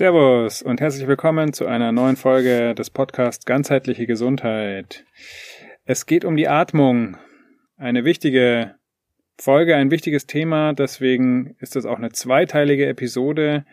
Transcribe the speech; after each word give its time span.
Servus 0.00 0.62
und 0.62 0.80
herzlich 0.80 1.06
willkommen 1.06 1.52
zu 1.52 1.66
einer 1.66 1.92
neuen 1.92 2.16
Folge 2.16 2.74
des 2.74 2.88
Podcasts 2.88 3.44
Ganzheitliche 3.44 4.06
Gesundheit. 4.06 5.04
Es 5.84 6.06
geht 6.06 6.24
um 6.24 6.38
die 6.38 6.48
Atmung. 6.48 7.18
Eine 7.76 8.02
wichtige 8.06 8.76
Folge, 9.36 9.76
ein 9.76 9.90
wichtiges 9.90 10.26
Thema, 10.26 10.72
deswegen 10.72 11.54
ist 11.58 11.76
es 11.76 11.84
auch 11.84 11.98
eine 11.98 12.12
zweiteilige 12.12 12.86
Episode. 12.86 13.66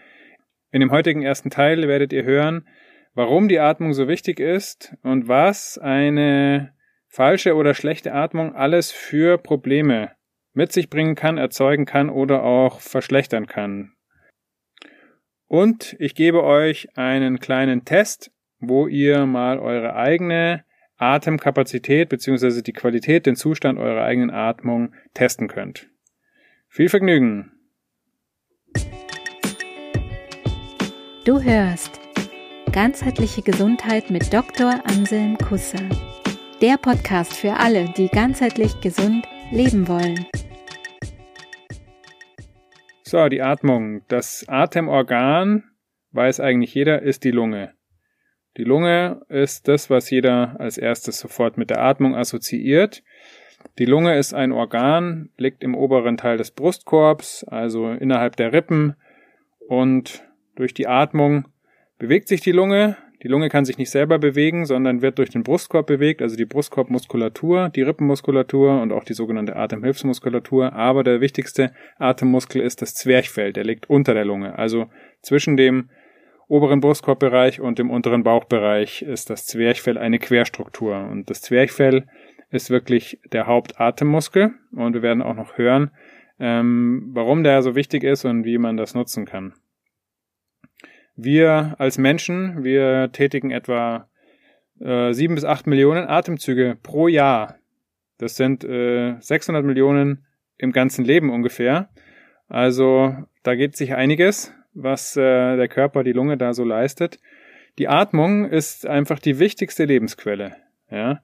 In 0.70 0.82
dem 0.82 0.92
heutigen 0.92 1.22
ersten 1.22 1.50
Teil 1.50 1.88
werdet 1.88 2.12
ihr 2.12 2.26
hören, 2.26 2.68
warum 3.14 3.48
die 3.48 3.62
Atmung 3.62 3.94
so 3.94 4.10
wichtig 4.10 4.42
ist 4.42 4.98
und 5.04 5.30
was 5.30 5.78
eine 5.78 6.74
falsche 7.08 7.56
oder 7.56 7.74
schlechte 7.74 8.14
Atmung 8.14 8.54
alles 8.54 8.92
für 8.92 9.38
Probleme 9.38 10.12
mit 10.52 10.74
sich 10.74 10.90
bringen 10.90 11.16
kann, 11.16 11.38
erzeugen 11.38 11.86
kann 11.86 12.10
oder 12.10 12.44
auch 12.44 12.82
verschlechtern 12.82 13.48
kann. 13.48 13.94
Und 15.48 15.96
ich 16.00 16.16
gebe 16.16 16.44
euch 16.44 16.90
einen 16.96 17.40
kleinen 17.40 17.86
Test, 17.86 18.32
wo 18.60 18.88
ihr 18.88 19.26
mal 19.26 19.60
eure 19.60 19.96
eigene 19.96 20.64
Atemkapazität 20.98 22.10
bzw. 22.10 22.62
die 22.62 22.74
Qualität, 22.74 23.26
den 23.26 23.36
Zustand 23.36 23.80
eurer 23.80 24.04
eigenen 24.04 24.32
Atmung 24.32 24.94
testen 25.14 25.48
könnt. 25.48 25.88
Viel 26.68 26.90
Vergnügen! 26.90 27.52
Du 31.24 31.42
hörst 31.42 32.00
Ganzheitliche 32.72 33.42
Gesundheit 33.42 34.10
mit 34.12 34.32
Dr. 34.34 34.82
Anselm 34.86 35.38
Kusser. 35.38 35.82
Der 36.62 36.78
Podcast 36.78 37.34
für 37.34 37.54
alle, 37.54 37.86
die 37.98 38.08
ganzheitlich 38.08 38.82
gesund 38.82 39.26
leben 39.52 39.88
wollen. 39.88 40.26
So, 43.08 43.30
die 43.30 43.42
Atmung. 43.42 44.02
Das 44.10 44.44
Atemorgan, 44.50 45.64
weiß 46.12 46.42
eigentlich 46.42 46.74
jeder, 46.74 47.04
ist 47.04 47.24
die 47.24 47.32
Lunge. 47.32 47.72
Die 48.58 48.66
Lunge 48.66 49.22
ist 49.30 49.70
das, 49.70 49.90
was 49.90 50.10
jeder 50.10 50.60
als 50.60 50.78
erstes 50.78 51.18
sofort 51.18 51.58
mit 51.58 51.70
der 51.70 51.80
Atmung 51.80 52.18
assoziiert. 52.18 53.04
Die 53.80 53.86
Lunge 53.86 54.18
ist 54.18 54.34
ein 54.34 54.52
Organ, 54.52 55.30
liegt 55.38 55.64
im 55.64 55.74
oberen 55.74 56.18
Teil 56.18 56.36
des 56.36 56.52
Brustkorbs, 56.52 57.46
also 57.46 57.92
innerhalb 57.92 58.36
der 58.36 58.52
Rippen 58.52 58.98
und 59.70 60.26
durch 60.56 60.74
die 60.74 60.88
Atmung 60.88 61.48
bewegt 62.00 62.28
sich 62.28 62.42
die 62.42 62.52
Lunge, 62.52 62.98
die 63.24 63.28
Lunge 63.28 63.50
kann 63.50 63.66
sich 63.66 63.78
nicht 63.78 63.90
selber 63.90 64.20
bewegen, 64.20 64.66
sondern 64.66 65.02
wird 65.02 65.18
durch 65.18 65.32
den 65.32 65.44
Brustkorb 65.44 65.88
bewegt, 65.88 66.22
also 66.22 66.36
die 66.36 66.46
Brustkorbmuskulatur, 66.46 67.70
die 67.70 67.82
Rippenmuskulatur 67.82 68.80
und 68.82 68.92
auch 68.92 69.04
die 69.04 69.14
sogenannte 69.14 69.56
Atemhilfsmuskulatur. 69.56 70.74
Aber 70.74 71.04
der 71.04 71.20
wichtigste 71.20 71.72
Atemmuskel 71.98 72.62
ist 72.62 72.82
das 72.82 72.94
Zwerchfell, 72.94 73.54
der 73.54 73.64
liegt 73.64 73.90
unter 73.90 74.14
der 74.14 74.26
Lunge. 74.26 74.58
Also 74.58 74.86
zwischen 75.22 75.58
dem 75.58 75.90
oberen 76.48 76.80
Brustkorbbereich 76.80 77.60
und 77.60 77.80
dem 77.80 77.90
unteren 77.90 78.24
Bauchbereich 78.24 79.02
ist 79.02 79.30
das 79.30 79.46
Zwerchfell 79.46 79.98
eine 79.98 80.20
Querstruktur. 80.20 81.08
Und 81.10 81.30
das 81.30 81.42
Zwerchfell 81.42 82.06
ist 82.52 82.70
wirklich 82.70 83.20
der 83.32 83.48
Hauptatemmuskel. 83.48 84.52
Und 84.72 84.94
wir 84.94 85.02
werden 85.02 85.24
auch 85.24 85.36
noch 85.36 85.58
hören, 85.58 85.92
ähm, 86.40 87.10
warum 87.14 87.44
der 87.44 87.64
so 87.64 87.76
wichtig 87.76 88.04
ist 88.04 88.26
und 88.26 88.46
wie 88.46 88.60
man 88.60 88.78
das 88.78 88.94
nutzen 88.94 89.26
kann. 89.26 89.54
Wir 91.18 91.76
als 91.80 91.98
Menschen, 91.98 92.64
wir 92.64 93.12
tätigen 93.12 93.50
etwa 93.50 94.08
äh, 94.80 95.12
7 95.12 95.34
bis 95.34 95.44
8 95.44 95.66
Millionen 95.66 96.08
Atemzüge 96.08 96.78
pro 96.82 97.08
Jahr. 97.08 97.58
Das 98.20 98.36
sind 98.36 98.64
äh, 98.64 99.16
600 99.20 99.66
Millionen 99.66 100.26
im 100.58 100.72
ganzen 100.72 101.04
Leben 101.04 101.32
ungefähr. 101.32 101.90
Also 102.48 103.16
da 103.42 103.56
geht 103.56 103.76
sich 103.76 103.96
einiges, 103.96 104.54
was 104.74 105.18
äh, 105.18 105.58
der 105.58 105.68
Körper, 105.68 106.04
die 106.04 106.14
Lunge 106.14 106.38
da 106.38 106.54
so 106.54 106.64
leistet. 106.64 107.20
Die 107.80 107.88
Atmung 107.88 108.46
ist 108.46 108.86
einfach 108.86 109.18
die 109.18 109.40
wichtigste 109.40 109.86
Lebensquelle. 109.86 110.56
Ja, 110.92 111.22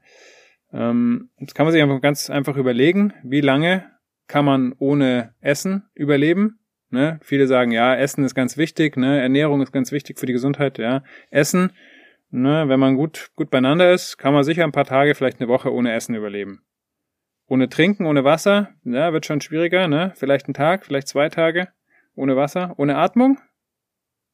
ähm, 0.73 1.29
das 1.39 1.53
kann 1.53 1.67
man 1.67 1.73
sich 1.73 1.83
einfach 1.83 2.01
ganz 2.01 2.31
einfach 2.31 2.57
überlegen, 2.57 3.13
wie 3.23 3.41
lange 3.41 3.85
kann 4.27 4.45
man 4.45 4.73
ohne 4.79 5.35
Essen 5.39 5.83
überleben? 5.93 6.59
Ne? 6.93 7.19
Viele 7.23 7.47
sagen, 7.47 7.71
ja, 7.71 7.95
Essen 7.95 8.23
ist 8.23 8.35
ganz 8.35 8.55
wichtig, 8.55 8.97
ne? 8.97 9.19
Ernährung 9.19 9.63
ist 9.63 9.71
ganz 9.71 9.91
wichtig 9.91 10.19
für 10.19 10.27
die 10.27 10.33
Gesundheit, 10.33 10.77
ja. 10.77 11.03
Essen, 11.31 11.71
ne? 12.29 12.65
wenn 12.67 12.79
man 12.79 12.95
gut, 12.95 13.31
gut 13.35 13.49
beieinander 13.49 13.91
ist, 13.91 14.17
kann 14.17 14.31
man 14.31 14.43
sicher 14.43 14.63
ein 14.63 14.71
paar 14.71 14.85
Tage, 14.85 15.15
vielleicht 15.15 15.41
eine 15.41 15.49
Woche 15.49 15.73
ohne 15.73 15.91
Essen 15.91 16.13
überleben. 16.13 16.61
Ohne 17.47 17.67
Trinken, 17.67 18.05
ohne 18.05 18.23
Wasser, 18.23 18.69
ja, 18.83 19.11
wird 19.11 19.25
schon 19.25 19.41
schwieriger, 19.41 19.87
ne? 19.87 20.11
Vielleicht 20.15 20.47
ein 20.47 20.53
Tag, 20.53 20.85
vielleicht 20.85 21.07
zwei 21.07 21.29
Tage 21.29 21.69
ohne 22.15 22.35
Wasser, 22.35 22.75
ohne 22.77 22.97
Atmung. 22.97 23.39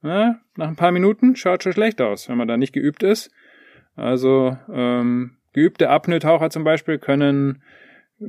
Ja, 0.03 0.39
nach 0.57 0.67
ein 0.67 0.75
paar 0.75 0.91
Minuten 0.91 1.37
schaut 1.37 1.63
schon 1.63 1.71
schlecht 1.71 2.01
aus, 2.01 2.27
wenn 2.27 2.37
man 2.37 2.49
da 2.49 2.57
nicht 2.57 2.73
geübt 2.73 3.03
ist. 3.03 3.31
Also 3.95 4.57
ähm, 4.69 5.37
geübte 5.53 5.89
Apnoe-Taucher 5.89 6.49
zum 6.49 6.65
Beispiel 6.65 6.99
können 6.99 7.63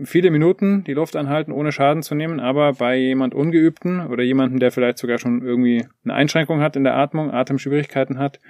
viele 0.05 0.31
Minuten 0.31 0.85
die 0.85 0.95
Luft 0.95 1.17
anhalten, 1.17 1.53
ohne 1.53 1.73
Schaden 1.73 2.03
zu 2.03 2.15
nehmen, 2.15 2.41
aber 2.41 2.75
bei 2.75 2.97
jemand 2.97 3.35
Ungeübten 3.35 4.07
oder 4.07 4.23
jemandem, 4.23 4.61
der 4.61 4.71
vielleicht 4.71 4.99
sogar 4.99 5.19
schon 5.19 5.43
irgendwie 5.43 5.87
eine 6.05 6.15
Einschränkung 6.15 6.61
hat 6.61 6.77
in 6.77 6.85
der 6.85 6.97
Atmung, 6.97 7.33
Atemschwierigkeiten 7.33 8.19
hat, 8.19 8.41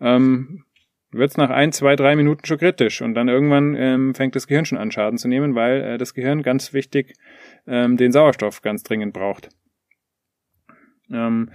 ähm, 0.00 0.64
wird 1.10 1.30
es 1.30 1.36
nach 1.36 1.50
ein, 1.50 1.72
zwei, 1.72 1.96
drei 1.96 2.16
Minuten 2.16 2.44
schon 2.44 2.58
kritisch 2.58 3.00
und 3.00 3.14
dann 3.14 3.28
irgendwann 3.28 3.74
ähm, 3.76 4.14
fängt 4.14 4.36
das 4.36 4.46
Gehirn 4.46 4.64
schon 4.64 4.78
an 4.78 4.90
Schaden 4.90 5.18
zu 5.18 5.28
nehmen, 5.28 5.54
weil 5.54 5.80
äh, 5.80 5.98
das 5.98 6.14
Gehirn 6.14 6.42
ganz 6.42 6.72
wichtig 6.72 7.14
ähm, 7.66 7.96
den 7.96 8.12
Sauerstoff 8.12 8.60
ganz 8.60 8.82
dringend 8.82 9.14
braucht. 9.14 9.48
Ähm, 11.10 11.50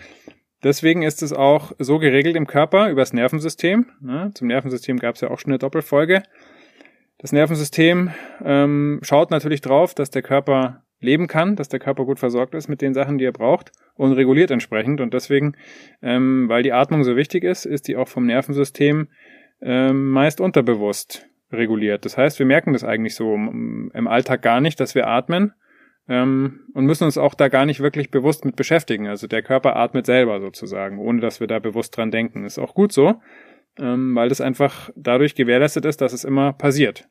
deswegen 0.64 1.04
ist 1.04 1.22
es 1.22 1.34
auch 1.34 1.74
so 1.78 2.00
geregelt 2.00 2.36
im 2.36 2.48
Körper 2.48 2.90
übers 2.90 3.14
Nervensystem. 3.14 3.86
Ne? 4.02 4.32
Zum 4.34 4.48
Nervensystem 4.48 4.98
gab 4.98 5.16
es 5.16 5.22
ja 5.22 5.30
auch 5.30 5.40
schon 5.40 5.52
eine 5.52 5.60
Doppelfolge. 5.60 6.24
Das 7.24 7.32
Nervensystem 7.32 8.12
ähm, 8.44 9.00
schaut 9.02 9.32
natürlich 9.32 9.62
drauf, 9.62 9.94
dass 9.96 10.10
der 10.10 10.22
Körper 10.22 10.84
leben 11.00 11.28
kann, 11.28 11.56
dass 11.56 11.70
der 11.70 11.80
Körper 11.80 12.04
gut 12.04 12.20
versorgt 12.20 12.54
ist 12.54 12.68
mit 12.68 12.82
den 12.82 12.94
Sachen, 12.94 13.18
die 13.18 13.24
er 13.24 13.32
braucht 13.32 13.72
und 13.96 14.12
reguliert 14.12 14.52
entsprechend. 14.52 15.00
Und 15.00 15.14
deswegen, 15.14 15.56
ähm, 16.02 16.50
weil 16.50 16.64
die 16.64 16.74
Atmung 16.74 17.06
so 17.06 17.16
wichtig 17.16 17.46
ist, 17.46 17.64
ist 17.64 17.88
die 17.88 17.96
auch 17.96 18.10
vom 18.10 18.26
Nervensystem 18.26 19.08
ähm, 19.62 20.10
meist 20.10 20.42
unterbewusst 20.42 21.26
reguliert. 21.50 22.04
Das 22.04 22.18
heißt, 22.18 22.40
wir 22.40 22.46
merken 22.46 22.74
das 22.74 22.84
eigentlich 22.84 23.16
so 23.16 23.36
im 23.36 24.08
Alltag 24.10 24.42
gar 24.42 24.60
nicht, 24.60 24.82
dass 24.82 24.94
wir 24.94 25.08
atmen 25.08 25.54
ähm, 26.10 26.60
und 26.74 26.86
müssen 26.86 27.06
uns 27.06 27.18
auch 27.18 27.36
da 27.36 27.48
gar 27.48 27.66
nicht 27.66 27.80
wirklich 27.80 28.12
bewusst 28.12 28.44
mit 28.44 28.58
beschäftigen. 28.58 29.08
Also 29.08 29.28
der 29.28 29.44
Körper 29.44 29.78
atmet 29.78 30.06
selber 30.06 30.42
sozusagen, 30.42 31.00
ohne 31.00 31.22
dass 31.22 31.40
wir 31.40 31.48
da 31.48 31.60
bewusst 31.60 31.96
dran 31.96 32.12
denken. 32.12 32.44
Ist 32.44 32.60
auch 32.60 32.74
gut 32.74 32.92
so, 32.92 33.22
ähm, 33.80 34.16
weil 34.16 34.30
das 34.30 34.42
einfach 34.42 34.90
dadurch 34.96 35.36
gewährleistet 35.36 35.86
ist, 35.86 36.02
dass 36.02 36.14
es 36.14 36.24
immer 36.24 36.54
passiert. 36.54 37.08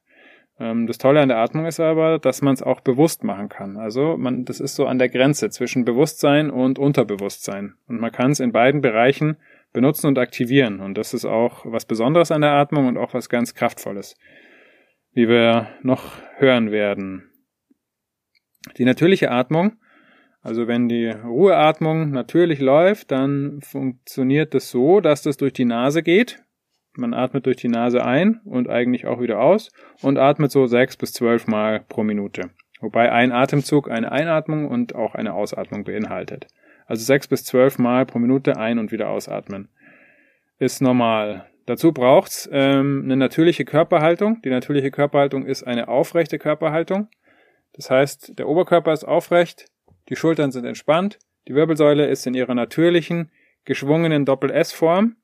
Ähm, 0.58 0.86
das 0.86 0.98
Tolle 0.98 1.20
an 1.20 1.28
der 1.28 1.38
Atmung 1.38 1.66
ist 1.66 1.80
aber, 1.80 2.18
dass 2.18 2.42
man 2.42 2.54
es 2.54 2.62
auch 2.62 2.80
bewusst 2.80 3.24
machen 3.24 3.48
kann. 3.48 3.76
Also 3.76 4.16
man, 4.16 4.44
das 4.44 4.60
ist 4.60 4.74
so 4.74 4.86
an 4.86 4.98
der 4.98 5.08
Grenze 5.08 5.50
zwischen 5.50 5.84
Bewusstsein 5.84 6.50
und 6.50 6.78
Unterbewusstsein. 6.78 7.74
Und 7.88 8.00
man 8.00 8.12
kann 8.12 8.30
es 8.30 8.40
in 8.40 8.52
beiden 8.52 8.80
Bereichen 8.80 9.36
benutzen 9.72 10.06
und 10.06 10.18
aktivieren. 10.18 10.80
Und 10.80 10.98
das 10.98 11.14
ist 11.14 11.24
auch 11.24 11.64
was 11.64 11.84
Besonderes 11.84 12.30
an 12.30 12.42
der 12.42 12.52
Atmung 12.52 12.86
und 12.86 12.98
auch 12.98 13.14
was 13.14 13.28
ganz 13.28 13.54
Kraftvolles, 13.54 14.16
wie 15.12 15.28
wir 15.28 15.68
noch 15.82 16.12
hören 16.36 16.70
werden. 16.70 17.30
Die 18.76 18.84
natürliche 18.84 19.30
Atmung, 19.30 19.72
also 20.42 20.68
wenn 20.68 20.88
die 20.88 21.08
Ruheatmung 21.08 22.10
natürlich 22.10 22.60
läuft, 22.60 23.10
dann 23.10 23.60
funktioniert 23.62 24.54
es 24.54 24.64
das 24.64 24.70
so, 24.70 25.00
dass 25.00 25.22
das 25.22 25.36
durch 25.36 25.52
die 25.52 25.64
Nase 25.64 26.02
geht, 26.02 26.42
man 26.96 27.14
atmet 27.14 27.46
durch 27.46 27.56
die 27.56 27.68
Nase 27.68 28.04
ein 28.04 28.40
und 28.44 28.68
eigentlich 28.68 29.06
auch 29.06 29.20
wieder 29.20 29.40
aus 29.40 29.70
und 30.02 30.18
atmet 30.18 30.50
so 30.50 30.66
sechs 30.66 30.96
bis 30.96 31.12
zwölf 31.12 31.46
Mal 31.46 31.80
pro 31.88 32.02
Minute. 32.02 32.50
Wobei 32.80 33.12
ein 33.12 33.32
Atemzug 33.32 33.90
eine 33.90 34.12
Einatmung 34.12 34.68
und 34.68 34.94
auch 34.94 35.14
eine 35.14 35.34
Ausatmung 35.34 35.84
beinhaltet. 35.84 36.48
Also 36.86 37.04
sechs 37.04 37.28
bis 37.28 37.44
zwölf 37.44 37.78
Mal 37.78 38.06
pro 38.06 38.18
Minute 38.18 38.56
ein- 38.56 38.78
und 38.78 38.92
wieder 38.92 39.08
ausatmen. 39.08 39.68
Ist 40.58 40.82
normal. 40.82 41.48
Dazu 41.66 41.92
braucht's 41.92 42.48
ähm, 42.52 43.02
eine 43.04 43.16
natürliche 43.16 43.64
Körperhaltung. 43.64 44.42
Die 44.42 44.50
natürliche 44.50 44.90
Körperhaltung 44.90 45.46
ist 45.46 45.62
eine 45.62 45.88
aufrechte 45.88 46.38
Körperhaltung. 46.38 47.08
Das 47.72 47.90
heißt, 47.90 48.38
der 48.38 48.48
Oberkörper 48.48 48.92
ist 48.92 49.04
aufrecht, 49.04 49.66
die 50.08 50.16
Schultern 50.16 50.50
sind 50.50 50.66
entspannt, 50.66 51.18
die 51.48 51.54
Wirbelsäule 51.54 52.06
ist 52.06 52.26
in 52.26 52.34
ihrer 52.34 52.54
natürlichen, 52.54 53.30
geschwungenen 53.64 54.24
Doppel-S-Form 54.24 55.16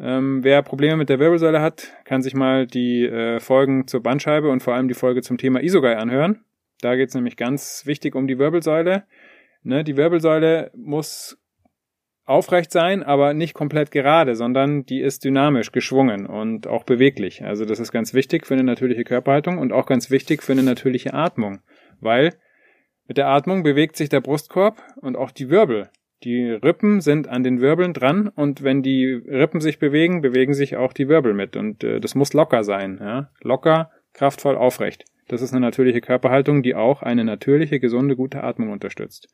ähm, 0.00 0.44
wer 0.44 0.62
Probleme 0.62 0.96
mit 0.96 1.08
der 1.08 1.18
Wirbelsäule 1.18 1.60
hat, 1.60 1.92
kann 2.04 2.22
sich 2.22 2.34
mal 2.34 2.66
die 2.66 3.04
äh, 3.04 3.40
Folgen 3.40 3.86
zur 3.86 4.02
Bandscheibe 4.02 4.48
und 4.48 4.62
vor 4.62 4.74
allem 4.74 4.88
die 4.88 4.94
Folge 4.94 5.22
zum 5.22 5.38
Thema 5.38 5.62
Isogai 5.62 5.96
anhören. 5.96 6.44
Da 6.80 6.94
geht 6.94 7.08
es 7.08 7.14
nämlich 7.14 7.36
ganz 7.36 7.84
wichtig 7.86 8.14
um 8.14 8.28
die 8.28 8.38
Wirbelsäule. 8.38 9.04
Ne, 9.62 9.82
die 9.82 9.96
Wirbelsäule 9.96 10.70
muss 10.76 11.36
aufrecht 12.24 12.70
sein, 12.70 13.02
aber 13.02 13.32
nicht 13.34 13.54
komplett 13.54 13.90
gerade, 13.90 14.36
sondern 14.36 14.84
die 14.84 15.00
ist 15.00 15.24
dynamisch, 15.24 15.72
geschwungen 15.72 16.26
und 16.26 16.66
auch 16.66 16.84
beweglich. 16.84 17.42
Also 17.42 17.64
das 17.64 17.80
ist 17.80 17.90
ganz 17.90 18.12
wichtig 18.12 18.46
für 18.46 18.54
eine 18.54 18.64
natürliche 18.64 19.02
Körperhaltung 19.02 19.58
und 19.58 19.72
auch 19.72 19.86
ganz 19.86 20.10
wichtig 20.10 20.42
für 20.42 20.52
eine 20.52 20.62
natürliche 20.62 21.14
Atmung, 21.14 21.60
weil 22.00 22.34
mit 23.06 23.16
der 23.16 23.28
Atmung 23.28 23.62
bewegt 23.62 23.96
sich 23.96 24.10
der 24.10 24.20
Brustkorb 24.20 24.82
und 25.00 25.16
auch 25.16 25.30
die 25.30 25.48
Wirbel 25.48 25.88
Die 26.24 26.50
Rippen 26.50 27.00
sind 27.00 27.28
an 27.28 27.44
den 27.44 27.60
Wirbeln 27.60 27.92
dran 27.92 28.28
und 28.28 28.64
wenn 28.64 28.82
die 28.82 29.06
Rippen 29.06 29.60
sich 29.60 29.78
bewegen, 29.78 30.20
bewegen 30.20 30.52
sich 30.52 30.76
auch 30.76 30.92
die 30.92 31.08
Wirbel 31.08 31.32
mit 31.32 31.56
und 31.56 31.84
äh, 31.84 32.00
das 32.00 32.14
muss 32.14 32.32
locker 32.32 32.64
sein, 32.64 32.98
ja? 33.00 33.30
locker, 33.40 33.90
kraftvoll, 34.14 34.56
aufrecht. 34.56 35.04
Das 35.28 35.42
ist 35.42 35.52
eine 35.52 35.60
natürliche 35.60 36.00
Körperhaltung, 36.00 36.62
die 36.62 36.74
auch 36.74 37.02
eine 37.02 37.24
natürliche, 37.24 37.78
gesunde, 37.78 38.16
gute 38.16 38.42
Atmung 38.42 38.70
unterstützt. 38.70 39.28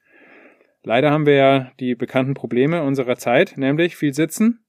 Leider 0.82 1.10
haben 1.10 1.24
wir 1.24 1.34
ja 1.34 1.72
die 1.80 1.94
bekannten 1.94 2.34
Probleme 2.34 2.82
unserer 2.82 3.16
Zeit, 3.16 3.56
nämlich 3.56 3.96
viel 3.96 4.12
sitzen, 4.12 4.64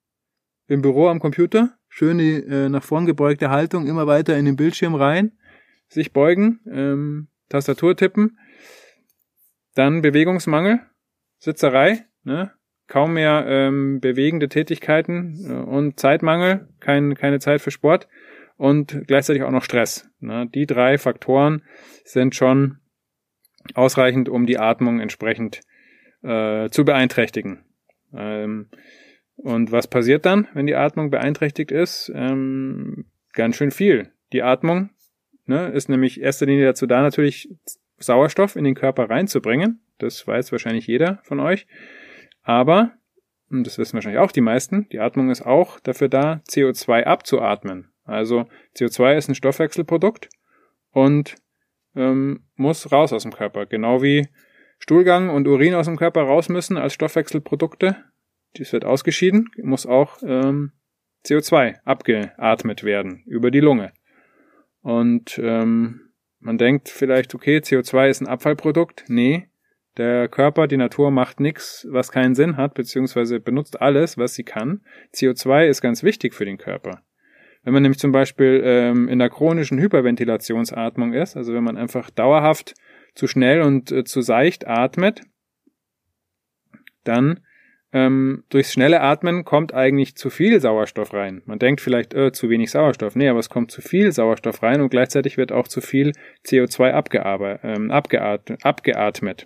im 0.67 0.81
Büro 0.81 1.07
am 1.07 1.19
Computer, 1.19 1.77
schöne 1.89 2.23
äh, 2.23 2.69
nach 2.69 2.83
vorn 2.83 3.05
gebeugte 3.05 3.49
Haltung, 3.49 3.87
immer 3.87 4.07
weiter 4.07 4.37
in 4.37 4.45
den 4.45 4.55
Bildschirm 4.55 4.95
rein, 4.95 5.33
sich 5.89 6.13
beugen, 6.13 6.61
ähm, 6.71 7.27
Tastatur 7.49 7.97
tippen, 7.97 8.39
dann 9.75 10.01
Bewegungsmangel, 10.01 10.79
Sitzerei, 11.45 12.05
ne? 12.23 12.51
kaum 12.87 13.13
mehr 13.13 13.45
ähm, 13.47 13.99
bewegende 13.99 14.49
Tätigkeiten 14.49 15.45
äh, 15.47 15.53
und 15.53 15.99
Zeitmangel, 15.99 16.67
kein, 16.79 17.13
keine 17.13 17.37
Zeit 17.39 17.61
für 17.61 17.69
Sport 17.69 18.07
und 18.57 19.03
gleichzeitig 19.05 19.43
auch 19.43 19.51
noch 19.51 19.63
Stress. 19.63 20.09
Ne? 20.19 20.47
Die 20.53 20.65
drei 20.65 20.97
Faktoren 20.97 21.61
sind 22.03 22.33
schon 22.33 22.79
ausreichend, 23.75 24.27
um 24.27 24.47
die 24.47 24.57
Atmung 24.57 24.99
entsprechend 24.99 25.61
äh, 26.23 26.69
zu 26.69 26.83
beeinträchtigen. 26.83 27.63
Ähm, 28.11 28.69
und 29.35 29.71
was 29.71 29.87
passiert 29.87 30.25
dann, 30.25 30.47
wenn 30.55 30.65
die 30.65 30.75
Atmung 30.75 31.11
beeinträchtigt 31.11 31.71
ist? 31.71 32.11
Ähm, 32.15 33.05
ganz 33.33 33.55
schön 33.57 33.69
viel. 33.69 34.11
Die 34.33 34.41
Atmung 34.41 34.89
ne, 35.45 35.67
ist 35.67 35.89
nämlich 35.89 36.19
erster 36.19 36.47
Linie 36.47 36.65
dazu 36.65 36.87
da, 36.87 37.03
natürlich 37.03 37.49
Sauerstoff 37.99 38.55
in 38.55 38.63
den 38.63 38.73
Körper 38.73 39.11
reinzubringen. 39.11 39.84
Das 39.97 40.25
weiß 40.27 40.51
wahrscheinlich 40.51 40.87
jeder 40.87 41.19
von 41.23 41.39
euch. 41.39 41.67
Aber, 42.41 42.93
und 43.49 43.65
das 43.65 43.77
wissen 43.77 43.93
wahrscheinlich 43.93 44.19
auch 44.19 44.31
die 44.31 44.41
meisten, 44.41 44.87
die 44.89 44.99
Atmung 44.99 45.29
ist 45.29 45.41
auch 45.41 45.79
dafür 45.79 46.09
da, 46.09 46.41
CO2 46.49 47.03
abzuatmen. 47.03 47.91
Also 48.03 48.45
CO2 48.75 49.17
ist 49.17 49.29
ein 49.29 49.35
Stoffwechselprodukt 49.35 50.29
und 50.91 51.35
ähm, 51.95 52.43
muss 52.55 52.91
raus 52.91 53.13
aus 53.13 53.23
dem 53.23 53.33
Körper. 53.33 53.65
Genau 53.65 54.01
wie 54.01 54.27
Stuhlgang 54.77 55.29
und 55.29 55.47
Urin 55.47 55.73
aus 55.73 55.87
dem 55.87 55.97
Körper 55.97 56.21
raus 56.21 56.49
müssen 56.49 56.77
als 56.77 56.93
Stoffwechselprodukte. 56.93 57.97
Dies 58.57 58.71
wird 58.73 58.85
ausgeschieden, 58.85 59.49
muss 59.57 59.85
auch 59.85 60.21
ähm, 60.23 60.71
CO2 61.25 61.79
abgeatmet 61.83 62.83
werden 62.83 63.23
über 63.25 63.51
die 63.51 63.59
Lunge. 63.59 63.91
Und 64.81 65.39
ähm, 65.41 66.01
man 66.39 66.57
denkt 66.57 66.89
vielleicht, 66.89 67.33
okay, 67.33 67.57
CO2 67.57 68.09
ist 68.09 68.21
ein 68.21 68.27
Abfallprodukt. 68.27 69.05
Nee, 69.07 69.49
der 69.97 70.27
Körper, 70.27 70.67
die 70.67 70.77
Natur 70.77 71.11
macht 71.11 71.39
nichts, 71.39 71.87
was 71.89 72.11
keinen 72.11 72.35
Sinn 72.35 72.57
hat, 72.57 72.73
beziehungsweise 72.73 73.39
benutzt 73.39 73.81
alles, 73.81 74.17
was 74.17 74.33
sie 74.33 74.43
kann. 74.43 74.81
CO2 75.13 75.67
ist 75.67 75.81
ganz 75.81 76.03
wichtig 76.03 76.33
für 76.33 76.45
den 76.45 76.57
Körper. 76.57 77.01
Wenn 77.63 77.73
man 77.73 77.81
nämlich 77.81 77.99
zum 77.99 78.11
Beispiel 78.11 78.61
ähm, 78.63 79.07
in 79.07 79.19
der 79.19 79.29
chronischen 79.29 79.79
Hyperventilationsatmung 79.79 81.13
ist, 81.13 81.35
also 81.35 81.53
wenn 81.53 81.63
man 81.63 81.77
einfach 81.77 82.09
dauerhaft 82.09 82.75
zu 83.15 83.27
schnell 83.27 83.61
und 83.61 83.91
äh, 83.91 84.03
zu 84.03 84.21
seicht 84.21 84.67
atmet, 84.67 85.21
dann 87.03 87.39
ähm, 87.91 88.43
durchs 88.49 88.73
schnelle 88.73 88.99
Atmen 88.99 89.45
kommt 89.45 89.73
eigentlich 89.73 90.15
zu 90.15 90.29
viel 90.29 90.59
Sauerstoff 90.59 91.13
rein. 91.13 91.41
Man 91.45 91.59
denkt 91.59 91.79
vielleicht, 91.79 92.13
äh, 92.13 92.33
zu 92.33 92.49
wenig 92.49 92.69
Sauerstoff. 92.69 93.15
Nee, 93.15 93.29
aber 93.29 93.39
es 93.39 93.49
kommt 93.49 93.71
zu 93.71 93.81
viel 93.81 94.11
Sauerstoff 94.11 94.61
rein 94.61 94.81
und 94.81 94.89
gleichzeitig 94.89 95.37
wird 95.37 95.53
auch 95.53 95.67
zu 95.67 95.79
viel 95.79 96.11
CO2 96.45 97.59
ähm, 97.63 97.91
abgeatmet. 97.91 99.45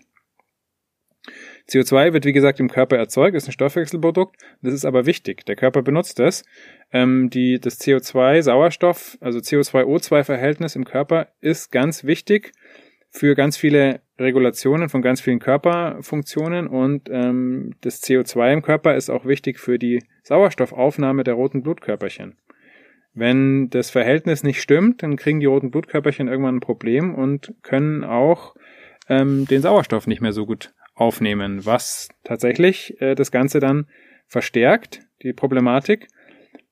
Abgeatmet. 1.20 1.70
CO2 1.70 2.14
wird 2.14 2.26
wie 2.26 2.34
gesagt 2.34 2.60
im 2.60 2.70
Körper 2.70 2.98
erzeugt, 2.98 3.36
ist 3.36 3.48
ein 3.48 3.52
Stoffwechselprodukt. 3.52 4.38
Das 4.62 4.74
ist 4.74 4.86
aber 4.86 5.06
wichtig. 5.06 5.46
Der 5.46 5.56
Körper 5.56 5.82
benutzt 5.82 6.20
es. 6.20 6.44
Ähm, 6.92 7.30
die, 7.30 7.60
das 7.60 7.80
CO2-Sauerstoff, 7.80 9.18
also 9.22 9.40
CO2-O2-Verhältnis 9.40 10.76
im 10.76 10.86
Körper 10.86 11.28
ist 11.42 11.72
ganz 11.72 12.04
wichtig 12.04 12.52
für 13.12 13.36
ganz 13.36 13.58
viele 13.58 14.02
Regulationen 14.20 14.90
von 14.90 15.02
ganz 15.02 15.22
vielen 15.22 15.40
Körperfunktionen 15.40 16.68
und 16.68 17.10
ähm, 17.10 17.74
das 17.82 18.04
CO2 18.04 18.54
im 18.54 18.62
Körper 18.62 18.96
ist 18.96 19.10
auch 19.10 19.26
wichtig 19.26 19.60
für 19.60 19.80
die 19.80 20.04
Sauerstoffaufnahme 20.24 21.24
der 21.24 21.34
roten 21.34 21.64
Blutkörperchen. 21.64 22.38
Wenn 23.16 23.70
das 23.72 23.90
Verhältnis 23.90 24.44
nicht 24.44 24.62
stimmt, 24.62 25.02
dann 25.02 25.16
kriegen 25.16 25.40
die 25.40 25.48
roten 25.48 25.72
Blutkörperchen 25.72 26.28
irgendwann 26.28 26.58
ein 26.58 26.62
Problem 26.62 27.16
und 27.16 27.56
können 27.64 28.04
auch 28.04 28.56
ähm, 29.08 29.48
den 29.48 29.62
Sauerstoff 29.62 30.06
nicht 30.06 30.22
mehr 30.22 30.34
so 30.34 30.46
gut 30.46 30.72
aufnehmen, 31.00 31.66
was 31.66 32.10
tatsächlich 32.24 33.00
äh, 33.02 33.16
das 33.16 33.32
Ganze 33.32 33.60
dann 33.60 33.88
verstärkt, 34.28 35.02
die 35.24 35.34
Problematik. 35.34 36.08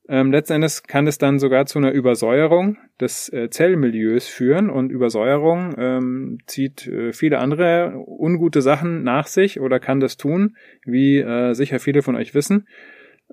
Ähm, 0.09 0.31
letzten 0.31 0.53
Endes 0.53 0.83
kann 0.83 1.06
es 1.06 1.18
dann 1.18 1.38
sogar 1.38 1.65
zu 1.65 1.79
einer 1.79 1.91
Übersäuerung 1.91 2.77
des 3.00 3.31
äh, 3.33 3.50
Zellmilieus 3.50 4.27
führen 4.27 4.69
und 4.69 4.89
Übersäuerung 4.89 5.75
ähm, 5.77 6.38
zieht 6.45 6.88
äh, 6.88 7.12
viele 7.12 7.39
andere 7.39 7.94
ungute 8.07 8.62
Sachen 8.62 9.03
nach 9.03 9.27
sich 9.27 9.59
oder 9.59 9.79
kann 9.79 10.00
das 10.00 10.15
tun, 10.15 10.56
wie 10.85 11.19
äh, 11.19 11.53
sicher 11.53 11.79
viele 11.79 12.03
von 12.03 12.15
euch 12.15 12.33
wissen. 12.33 12.68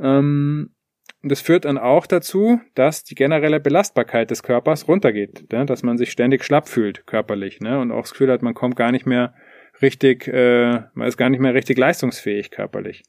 Ähm, 0.00 0.74
das 1.22 1.40
führt 1.40 1.64
dann 1.64 1.78
auch 1.78 2.06
dazu, 2.06 2.60
dass 2.74 3.04
die 3.04 3.14
generelle 3.14 3.60
Belastbarkeit 3.60 4.30
des 4.30 4.42
Körpers 4.42 4.88
runtergeht, 4.88 5.50
ne? 5.52 5.64
dass 5.64 5.82
man 5.82 5.96
sich 5.96 6.10
ständig 6.10 6.44
schlapp 6.44 6.68
fühlt 6.68 7.06
körperlich 7.06 7.60
ne? 7.60 7.80
und 7.80 7.92
auch 7.92 8.02
das 8.02 8.12
Gefühl 8.12 8.30
hat, 8.30 8.42
man 8.42 8.54
kommt 8.54 8.76
gar 8.76 8.92
nicht 8.92 9.06
mehr 9.06 9.34
richtig, 9.82 10.28
äh, 10.28 10.82
man 10.94 11.08
ist 11.08 11.16
gar 11.16 11.30
nicht 11.30 11.40
mehr 11.40 11.54
richtig 11.54 11.78
leistungsfähig 11.78 12.50
körperlich. 12.50 13.04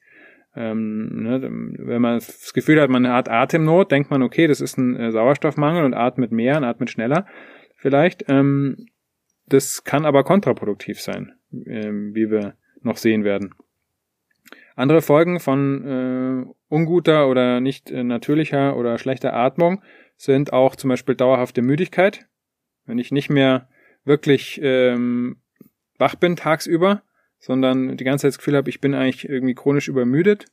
Ähm, 0.56 1.24
ne, 1.24 1.42
wenn 1.42 2.02
man 2.02 2.16
das 2.16 2.54
Gefühl 2.54 2.80
hat, 2.80 2.90
man 2.90 3.08
hat 3.08 3.30
Atemnot, 3.30 3.92
denkt 3.92 4.10
man, 4.10 4.24
okay, 4.24 4.48
das 4.48 4.62
ist 4.62 4.78
ein 4.78 4.96
äh, 4.96 5.12
Sauerstoffmangel 5.12 5.84
und 5.84 5.94
atmet 5.94 6.32
mehr 6.32 6.58
und 6.58 6.64
atmet 6.64 6.90
schneller 6.90 7.26
vielleicht. 7.76 8.26
Ähm, 8.30 8.88
das 9.48 9.84
kann 9.84 10.06
aber 10.06 10.24
kontraproduktiv 10.24 11.02
sein, 11.02 11.34
ähm, 11.52 12.16
wie 12.16 12.32
wir 12.32 12.56
noch 12.82 12.98
sehen 12.98 13.24
werden. 13.24 13.54
Andere 14.76 15.02
Folgen 15.02 15.40
von 15.40 15.86
äh, 15.86 16.54
unguter 16.68 17.30
oder 17.30 17.62
nicht 17.62 17.92
äh, 17.92 18.04
natürlicher 18.04 18.76
oder 18.76 18.98
schlechter 18.98 19.34
Atmung 19.34 19.82
sind 20.18 20.54
auch 20.54 20.76
zum 20.76 20.90
Beispiel 20.90 21.16
dauerhafte 21.16 21.62
Müdigkeit. 21.62 22.28
Wenn 22.86 23.00
ich 23.00 23.12
nicht 23.12 23.30
mehr 23.30 23.68
wirklich 24.04 24.60
ähm, 24.64 25.38
wach 25.98 26.16
bin 26.16 26.36
tagsüber, 26.36 27.02
sondern 27.40 27.98
die 27.98 28.04
ganze 28.04 28.24
Zeit 28.24 28.30
das 28.30 28.38
Gefühl 28.40 28.56
habe, 28.56 28.70
ich 28.70 28.82
bin 28.82 28.94
eigentlich 28.94 29.28
irgendwie 29.28 29.56
chronisch 29.56 29.88
übermüdet, 29.88 30.46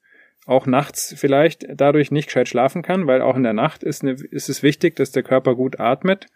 auch 0.46 0.66
nachts 0.66 1.14
vielleicht 1.16 1.66
dadurch 1.74 2.10
nicht 2.10 2.26
gescheit 2.26 2.48
schlafen 2.48 2.82
kann, 2.82 3.06
weil 3.06 3.22
auch 3.22 3.36
in 3.36 3.44
der 3.44 3.52
Nacht 3.52 3.82
ist, 3.82 4.02
eine, 4.02 4.12
ist 4.12 4.48
es 4.48 4.62
wichtig, 4.62 4.96
dass 4.96 5.12
der 5.12 5.22
Körper 5.22 5.54
gut 5.54 5.78
atmet. 5.78 6.26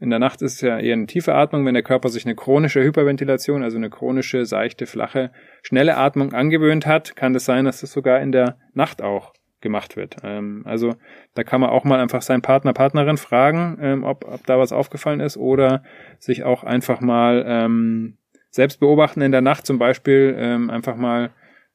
In 0.00 0.10
der 0.10 0.20
Nacht 0.20 0.42
ist 0.42 0.54
es 0.54 0.60
ja 0.60 0.78
eher 0.78 0.92
eine 0.92 1.06
tiefe 1.06 1.34
Atmung, 1.34 1.66
wenn 1.66 1.74
der 1.74 1.82
Körper 1.82 2.08
sich 2.08 2.24
eine 2.24 2.36
chronische 2.36 2.82
Hyperventilation, 2.82 3.64
also 3.64 3.76
eine 3.76 3.90
chronische, 3.90 4.46
seichte, 4.46 4.86
flache, 4.86 5.32
schnelle 5.62 5.96
Atmung 5.96 6.32
angewöhnt 6.32 6.86
hat, 6.86 7.16
kann 7.16 7.34
es 7.34 7.44
das 7.44 7.46
sein, 7.46 7.64
dass 7.64 7.80
das 7.80 7.92
sogar 7.92 8.20
in 8.20 8.30
der 8.30 8.58
Nacht 8.74 9.02
auch 9.02 9.32
gemacht 9.60 9.96
wird. 9.96 10.16
Ähm, 10.22 10.62
also 10.66 10.94
da 11.34 11.42
kann 11.42 11.60
man 11.60 11.70
auch 11.70 11.82
mal 11.82 11.98
einfach 11.98 12.22
seinen 12.22 12.42
Partner, 12.42 12.72
Partnerin 12.72 13.16
fragen, 13.16 13.78
ähm, 13.80 14.04
ob, 14.04 14.24
ob 14.24 14.46
da 14.46 14.56
was 14.58 14.72
aufgefallen 14.72 15.18
ist 15.18 15.36
oder 15.36 15.82
sich 16.20 16.44
auch 16.44 16.62
einfach 16.62 17.00
mal 17.00 17.44
ähm, 17.46 18.18
selbst 18.50 18.80
beobachten 18.80 19.20
in 19.20 19.32
der 19.32 19.40
Nacht 19.40 19.66
zum 19.66 19.78
Beispiel 19.78 20.34
ähm, 20.38 20.70
einfach 20.70 20.96
mal 20.96 21.30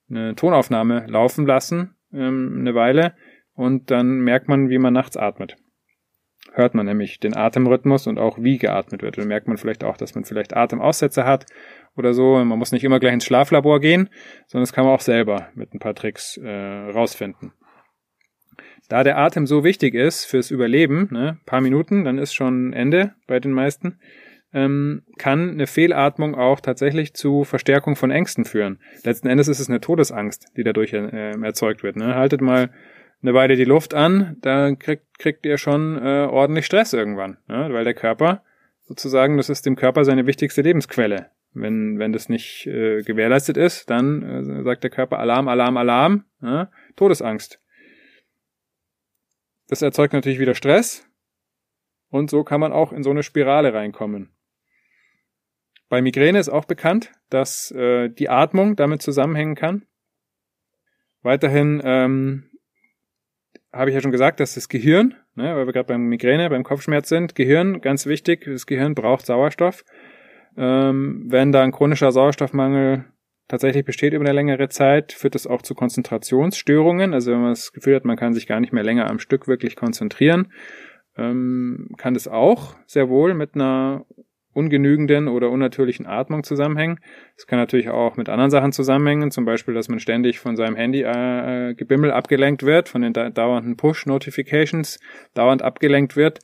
eine 0.09 0.35
Tonaufnahme 0.35 1.05
laufen 1.07 1.45
lassen, 1.45 1.95
ähm, 2.13 2.57
eine 2.59 2.75
Weile, 2.75 3.15
und 3.55 3.91
dann 3.91 4.21
merkt 4.21 4.47
man, 4.47 4.69
wie 4.69 4.79
man 4.79 4.93
nachts 4.93 5.15
atmet. 5.15 5.55
Hört 6.51 6.75
man 6.75 6.85
nämlich 6.85 7.19
den 7.19 7.35
Atemrhythmus 7.35 8.05
und 8.05 8.19
auch 8.19 8.37
wie 8.37 8.57
geatmet 8.57 9.01
wird. 9.01 9.17
Dann 9.17 9.27
merkt 9.27 9.47
man 9.47 9.57
vielleicht 9.57 9.83
auch, 9.83 9.97
dass 9.97 10.13
man 10.13 10.25
vielleicht 10.25 10.55
Atemaussätze 10.55 11.25
hat 11.25 11.45
oder 11.95 12.13
so. 12.13 12.35
Man 12.43 12.59
muss 12.59 12.71
nicht 12.71 12.83
immer 12.83 12.99
gleich 12.99 13.13
ins 13.13 13.25
Schlaflabor 13.25 13.79
gehen, 13.79 14.09
sondern 14.47 14.63
das 14.63 14.73
kann 14.73 14.85
man 14.85 14.93
auch 14.93 15.01
selber 15.01 15.49
mit 15.55 15.73
ein 15.73 15.79
paar 15.79 15.95
Tricks 15.95 16.37
äh, 16.37 16.49
rausfinden. 16.49 17.53
Da 18.89 19.03
der 19.03 19.17
Atem 19.17 19.47
so 19.47 19.63
wichtig 19.63 19.95
ist 19.95 20.25
fürs 20.25 20.51
Überleben, 20.51 21.07
ne, 21.11 21.39
paar 21.45 21.61
Minuten, 21.61 22.03
dann 22.03 22.17
ist 22.17 22.33
schon 22.33 22.73
Ende 22.73 23.15
bei 23.27 23.39
den 23.39 23.53
meisten, 23.53 23.99
ähm, 24.53 25.03
kann 25.17 25.51
eine 25.51 25.67
Fehlatmung 25.67 26.35
auch 26.35 26.59
tatsächlich 26.59 27.13
zu 27.13 27.43
Verstärkung 27.43 27.95
von 27.95 28.11
Ängsten 28.11 28.45
führen. 28.45 28.79
Letzten 29.03 29.27
Endes 29.27 29.47
ist 29.47 29.59
es 29.59 29.69
eine 29.69 29.81
Todesangst, 29.81 30.47
die 30.55 30.63
dadurch 30.63 30.93
äh, 30.93 31.31
erzeugt 31.41 31.83
wird. 31.83 31.95
Ne? 31.95 32.15
Haltet 32.15 32.41
mal 32.41 32.69
eine 33.21 33.33
Weile 33.33 33.55
die 33.55 33.63
Luft 33.63 33.93
an, 33.93 34.37
da 34.41 34.75
kriegt, 34.75 35.17
kriegt 35.17 35.45
ihr 35.45 35.57
schon 35.57 35.97
äh, 35.97 36.27
ordentlich 36.29 36.65
Stress 36.65 36.93
irgendwann, 36.93 37.37
ne? 37.47 37.69
weil 37.71 37.83
der 37.83 37.93
Körper 37.93 38.43
sozusagen, 38.81 39.37
das 39.37 39.49
ist 39.49 39.65
dem 39.65 39.75
Körper 39.75 40.03
seine 40.05 40.27
wichtigste 40.27 40.61
Lebensquelle. 40.61 41.31
Wenn, 41.55 41.99
wenn 41.99 42.13
das 42.13 42.29
nicht 42.29 42.65
äh, 42.67 43.03
gewährleistet 43.03 43.57
ist, 43.57 43.89
dann 43.89 44.23
äh, 44.23 44.63
sagt 44.63 44.83
der 44.83 44.89
Körper 44.89 45.19
Alarm, 45.19 45.47
Alarm, 45.47 45.77
Alarm, 45.77 46.25
ne? 46.41 46.69
Todesangst. 46.95 47.59
Das 49.67 49.81
erzeugt 49.81 50.13
natürlich 50.13 50.39
wieder 50.39 50.55
Stress 50.55 51.07
und 52.09 52.29
so 52.29 52.43
kann 52.43 52.59
man 52.59 52.71
auch 52.71 52.91
in 52.91 53.03
so 53.03 53.11
eine 53.11 53.23
Spirale 53.23 53.73
reinkommen. 53.73 54.29
Bei 55.93 56.01
Migräne 56.01 56.39
ist 56.39 56.49
auch 56.49 56.65
bekannt, 56.65 57.11
dass 57.29 57.69
äh, 57.69 58.09
die 58.09 58.27
Atmung 58.27 58.75
damit 58.75 59.03
zusammenhängen 59.03 59.53
kann. 59.53 59.85
Weiterhin 61.21 61.83
ähm, 61.85 62.49
habe 63.71 63.91
ich 63.91 63.93
ja 63.93 64.01
schon 64.01 64.11
gesagt, 64.11 64.39
dass 64.39 64.55
das 64.55 64.69
Gehirn, 64.69 65.13
ne, 65.35 65.55
weil 65.55 65.67
wir 65.67 65.71
gerade 65.71 65.89
beim 65.89 66.05
Migräne, 66.07 66.49
beim 66.49 66.63
Kopfschmerz 66.63 67.09
sind, 67.09 67.35
Gehirn, 67.35 67.79
ganz 67.79 68.07
wichtig, 68.07 68.43
das 68.43 68.65
Gehirn 68.65 68.95
braucht 68.95 69.27
Sauerstoff. 69.27 69.85
Ähm, 70.57 71.25
wenn 71.27 71.51
da 71.51 71.61
ein 71.61 71.71
chronischer 71.71 72.11
Sauerstoffmangel 72.11 73.05
tatsächlich 73.47 73.85
besteht 73.85 74.13
über 74.13 74.25
eine 74.25 74.33
längere 74.33 74.69
Zeit, 74.69 75.13
führt 75.13 75.35
das 75.35 75.45
auch 75.45 75.61
zu 75.61 75.75
Konzentrationsstörungen. 75.75 77.13
Also 77.13 77.33
wenn 77.33 77.41
man 77.41 77.51
das 77.51 77.71
Gefühl 77.71 77.97
hat, 77.97 78.03
man 78.03 78.17
kann 78.17 78.33
sich 78.33 78.47
gar 78.47 78.59
nicht 78.59 78.73
mehr 78.73 78.83
länger 78.83 79.11
am 79.11 79.19
Stück 79.19 79.47
wirklich 79.47 79.75
konzentrieren, 79.75 80.51
ähm, 81.17 81.91
kann 81.99 82.15
das 82.15 82.27
auch 82.27 82.77
sehr 82.87 83.09
wohl 83.09 83.35
mit 83.35 83.53
einer 83.53 84.07
ungenügenden 84.53 85.27
oder 85.27 85.49
unnatürlichen 85.49 86.05
Atmung 86.05 86.43
zusammenhängen. 86.43 86.99
Es 87.35 87.47
kann 87.47 87.59
natürlich 87.59 87.89
auch 87.89 88.17
mit 88.17 88.29
anderen 88.29 88.51
Sachen 88.51 88.71
zusammenhängen, 88.71 89.31
zum 89.31 89.45
Beispiel, 89.45 89.73
dass 89.73 89.89
man 89.89 89.99
ständig 89.99 90.39
von 90.39 90.55
seinem 90.55 90.75
Handy 90.75 91.01
äh, 91.01 91.73
Gebimmel 91.75 92.11
abgelenkt 92.11 92.63
wird, 92.63 92.89
von 92.89 93.01
den 93.01 93.13
da 93.13 93.29
dauernden 93.29 93.77
Push-Notifications 93.77 94.99
dauernd 95.33 95.61
abgelenkt 95.61 96.15
wird 96.15 96.39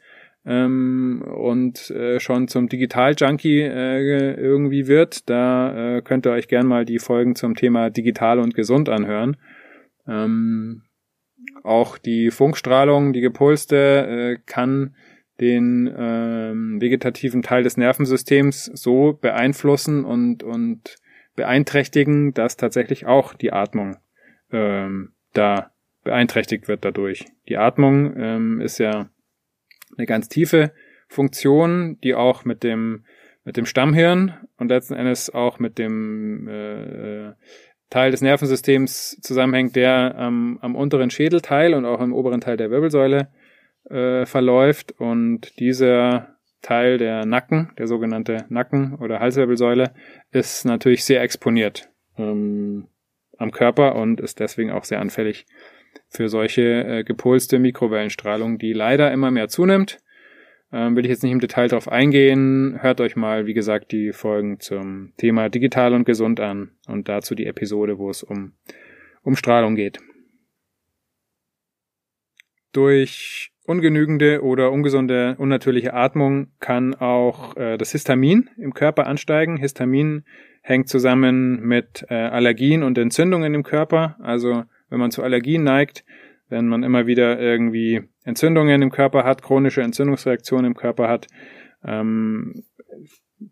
ähm, 0.45 1.23
und 1.23 1.91
äh, 1.91 2.19
schon 2.19 2.47
zum 2.47 2.69
Digital-Junkie 2.69 3.61
äh, 3.61 4.33
irgendwie 4.33 4.87
wird. 4.87 5.29
Da 5.29 5.97
äh, 5.97 6.01
könnt 6.01 6.25
ihr 6.25 6.31
euch 6.31 6.47
gern 6.47 6.67
mal 6.67 6.85
die 6.85 6.99
Folgen 6.99 7.35
zum 7.35 7.55
Thema 7.55 7.89
digital 7.89 8.39
und 8.39 8.55
gesund 8.55 8.89
anhören. 8.89 9.37
Ähm, 10.07 10.83
auch 11.63 11.97
die 11.97 12.31
Funkstrahlung, 12.31 13.13
die 13.13 13.21
gepulste, 13.21 13.77
äh, 13.77 14.37
kann 14.45 14.95
den 15.39 15.93
ähm, 15.97 16.81
vegetativen 16.81 17.41
Teil 17.41 17.63
des 17.63 17.77
Nervensystems 17.77 18.65
so 18.65 19.13
beeinflussen 19.13 20.05
und, 20.05 20.43
und 20.43 20.97
beeinträchtigen, 21.35 22.33
dass 22.33 22.57
tatsächlich 22.57 23.05
auch 23.05 23.33
die 23.33 23.53
Atmung 23.53 23.97
ähm, 24.51 25.13
da 25.33 25.71
beeinträchtigt 26.03 26.67
wird 26.67 26.83
dadurch. 26.83 27.25
Die 27.47 27.57
Atmung 27.57 28.15
ähm, 28.17 28.61
ist 28.61 28.77
ja 28.77 29.09
eine 29.97 30.05
ganz 30.05 30.29
tiefe 30.29 30.71
Funktion, 31.07 31.97
die 32.03 32.15
auch 32.15 32.45
mit 32.45 32.63
dem 32.63 33.05
mit 33.45 33.57
dem 33.57 33.65
Stammhirn 33.65 34.33
und 34.57 34.69
letzten 34.69 34.93
Endes 34.93 35.33
auch 35.33 35.59
mit 35.59 35.79
dem 35.79 36.47
äh, 36.47 37.33
Teil 37.89 38.11
des 38.11 38.21
Nervensystems 38.21 39.19
zusammenhängt, 39.21 39.75
der 39.75 40.15
ähm, 40.19 40.59
am 40.61 40.75
unteren 40.75 41.09
Schädelteil 41.09 41.73
und 41.73 41.85
auch 41.85 42.01
im 42.01 42.13
oberen 42.13 42.41
Teil 42.41 42.57
der 42.57 42.69
Wirbelsäule 42.69 43.29
äh, 43.89 44.25
verläuft 44.25 44.93
und 44.99 45.59
dieser 45.59 46.35
Teil 46.61 46.97
der 46.97 47.25
Nacken, 47.25 47.71
der 47.77 47.87
sogenannte 47.87 48.45
Nacken- 48.49 48.95
oder 48.95 49.19
Halswirbelsäule, 49.19 49.93
ist 50.31 50.65
natürlich 50.65 51.05
sehr 51.05 51.21
exponiert 51.21 51.89
ähm, 52.17 52.87
am 53.37 53.51
Körper 53.51 53.95
und 53.95 54.19
ist 54.19 54.39
deswegen 54.39 54.71
auch 54.71 54.83
sehr 54.83 54.99
anfällig 54.99 55.45
für 56.09 56.27
solche 56.27 56.83
äh, 56.83 57.03
gepulste 57.03 57.59
Mikrowellenstrahlung, 57.59 58.57
die 58.57 58.73
leider 58.73 59.11
immer 59.11 59.31
mehr 59.31 59.47
zunimmt. 59.47 59.99
Ähm, 60.71 60.95
will 60.95 61.05
ich 61.05 61.09
jetzt 61.09 61.23
nicht 61.23 61.31
im 61.31 61.39
Detail 61.39 61.67
darauf 61.67 61.87
eingehen. 61.87 62.77
Hört 62.81 63.01
euch 63.01 63.15
mal, 63.15 63.47
wie 63.47 63.53
gesagt, 63.53 63.91
die 63.91 64.11
Folgen 64.11 64.59
zum 64.59 65.13
Thema 65.17 65.49
digital 65.49 65.93
und 65.93 66.05
gesund 66.05 66.39
an 66.39 66.71
und 66.87 67.09
dazu 67.09 67.33
die 67.33 67.47
Episode, 67.47 67.97
wo 67.97 68.09
es 68.09 68.21
um, 68.21 68.53
um 69.23 69.35
Strahlung 69.35 69.75
geht. 69.75 69.99
Durch 72.71 73.51
ungenügende 73.69 74.41
oder 74.43 74.71
ungesunde, 74.71 75.35
unnatürliche 75.37 75.93
Atmung 75.93 76.47
kann 76.59 76.95
auch 76.95 77.55
äh, 77.55 77.77
das 77.77 77.91
Histamin 77.91 78.49
im 78.57 78.73
Körper 78.73 79.05
ansteigen. 79.05 79.57
Histamin 79.57 80.23
hängt 80.63 80.89
zusammen 80.89 81.61
mit 81.61 82.03
äh, 82.09 82.15
Allergien 82.15 82.81
und 82.81 82.97
Entzündungen 82.97 83.53
im 83.53 83.61
Körper. 83.61 84.17
Also 84.21 84.63
wenn 84.89 84.99
man 84.99 85.11
zu 85.11 85.21
Allergien 85.21 85.63
neigt, 85.63 86.03
wenn 86.49 86.67
man 86.67 86.81
immer 86.81 87.05
wieder 87.05 87.39
irgendwie 87.39 88.01
Entzündungen 88.23 88.81
im 88.81 88.89
Körper 88.89 89.23
hat, 89.23 89.43
chronische 89.43 89.83
Entzündungsreaktionen 89.83 90.65
im 90.65 90.75
Körper 90.75 91.07
hat, 91.07 91.27
ähm, 91.85 92.63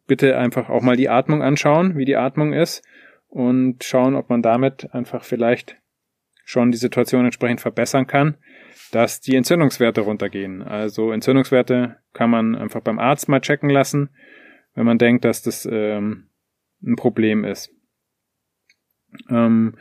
bitte 0.08 0.36
einfach 0.40 0.68
auch 0.68 0.82
mal 0.82 0.98
die 0.98 1.10
Atmung 1.10 1.44
anschauen, 1.44 1.96
wie 1.96 2.06
die 2.06 2.18
Atmung 2.18 2.54
ist 2.54 2.84
und 3.28 3.84
schauen, 3.84 4.16
ob 4.16 4.32
man 4.32 4.42
damit 4.42 4.92
einfach 4.96 5.24
vielleicht 5.24 5.78
schon 6.44 6.72
die 6.72 6.80
Situation 6.80 7.26
entsprechend 7.26 7.62
verbessern 7.62 8.08
kann 8.08 8.38
dass 8.92 9.20
die 9.22 9.36
Entzündungswerte 9.36 10.02
runtergehen. 10.02 10.62
Also 10.62 11.12
Entzündungswerte 11.12 11.98
kann 12.14 12.30
man 12.30 12.56
einfach 12.56 12.82
beim 12.82 13.00
Arzt 13.00 13.30
mal 13.30 13.42
checken 13.42 13.70
lassen, 13.70 14.10
wenn 14.74 14.86
man 14.86 14.98
denkt, 14.98 15.26
dass 15.26 15.42
das 15.42 15.68
ähm, 15.70 16.30
ein 16.84 16.96
Problem 16.96 17.44
ist. 17.44 17.72
Ähm, 19.30 19.76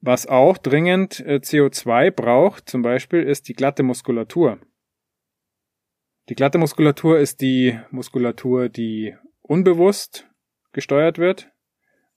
was 0.00 0.26
auch 0.26 0.56
dringend 0.56 1.20
äh, 1.20 1.40
CO2 1.42 2.10
braucht, 2.10 2.68
zum 2.68 2.82
Beispiel, 2.82 3.22
ist 3.22 3.48
die 3.48 3.54
glatte 3.54 3.82
Muskulatur. 3.82 4.58
Die 6.28 6.34
glatte 6.34 6.58
Muskulatur 6.58 7.18
ist 7.18 7.40
die 7.40 7.78
Muskulatur, 7.90 8.68
die 8.68 9.14
unbewusst 9.42 10.28
gesteuert 10.72 11.18
wird. 11.18 11.50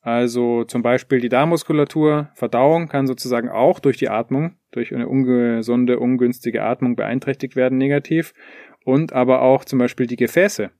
Also 0.03 0.65
zum 0.65 0.81
Beispiel 0.81 1.21
die 1.21 1.29
Darmmuskulatur, 1.29 2.29
Verdauung 2.35 2.89
kann 2.89 3.07
sozusagen 3.07 3.47
auch 3.47 3.79
durch 3.79 3.97
die 3.97 4.09
Atmung, 4.09 4.57
durch 4.71 4.93
eine 4.93 5.07
ungesunde, 5.07 5.97
ungünstige 5.97 6.61
Atmung 6.61 6.97
beeinträchtigt 6.97 7.55
werden 7.55 7.77
negativ. 7.77 8.33
Und 8.83 9.13
aber 9.13 9.41
auch 9.41 9.63
zum 9.63 9.79
Beispiel 9.79 10.05
die 10.05 10.17
Gefäße 10.17 10.71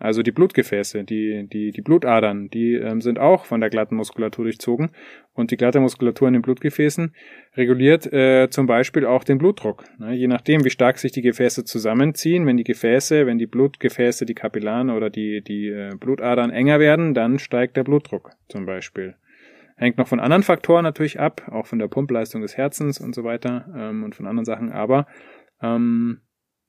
also 0.00 0.22
die 0.22 0.32
Blutgefäße, 0.32 1.04
die, 1.04 1.46
die, 1.46 1.72
die 1.72 1.82
Blutadern, 1.82 2.48
die 2.48 2.72
ähm, 2.72 3.02
sind 3.02 3.18
auch 3.18 3.44
von 3.44 3.60
der 3.60 3.68
glatten 3.68 3.96
Muskulatur 3.96 4.46
durchzogen. 4.46 4.92
Und 5.34 5.50
die 5.50 5.58
glatte 5.58 5.78
Muskulatur 5.78 6.26
in 6.26 6.32
den 6.32 6.42
Blutgefäßen 6.42 7.14
reguliert 7.54 8.10
äh, 8.10 8.48
zum 8.48 8.66
Beispiel 8.66 9.04
auch 9.04 9.24
den 9.24 9.36
Blutdruck. 9.36 9.84
Ne? 9.98 10.14
Je 10.14 10.26
nachdem, 10.26 10.64
wie 10.64 10.70
stark 10.70 10.96
sich 10.96 11.12
die 11.12 11.20
Gefäße 11.20 11.64
zusammenziehen, 11.64 12.46
wenn 12.46 12.56
die 12.56 12.64
Gefäße, 12.64 13.26
wenn 13.26 13.36
die 13.36 13.46
Blutgefäße, 13.46 14.24
die 14.24 14.34
Kapillaren 14.34 14.88
oder 14.88 15.10
die, 15.10 15.42
die 15.42 15.68
äh, 15.68 15.90
Blutadern 16.00 16.50
enger 16.50 16.80
werden, 16.80 17.12
dann 17.12 17.38
steigt 17.38 17.76
der 17.76 17.84
Blutdruck 17.84 18.30
zum 18.48 18.64
Beispiel. 18.64 19.16
Hängt 19.76 19.98
noch 19.98 20.08
von 20.08 20.20
anderen 20.20 20.42
Faktoren 20.42 20.82
natürlich 20.82 21.20
ab, 21.20 21.46
auch 21.50 21.66
von 21.66 21.78
der 21.78 21.88
Pumpleistung 21.88 22.40
des 22.40 22.56
Herzens 22.56 23.00
und 23.00 23.14
so 23.14 23.22
weiter 23.22 23.66
ähm, 23.76 24.02
und 24.02 24.14
von 24.14 24.26
anderen 24.26 24.46
Sachen, 24.46 24.72
aber 24.72 25.06
ähm, 25.62 26.20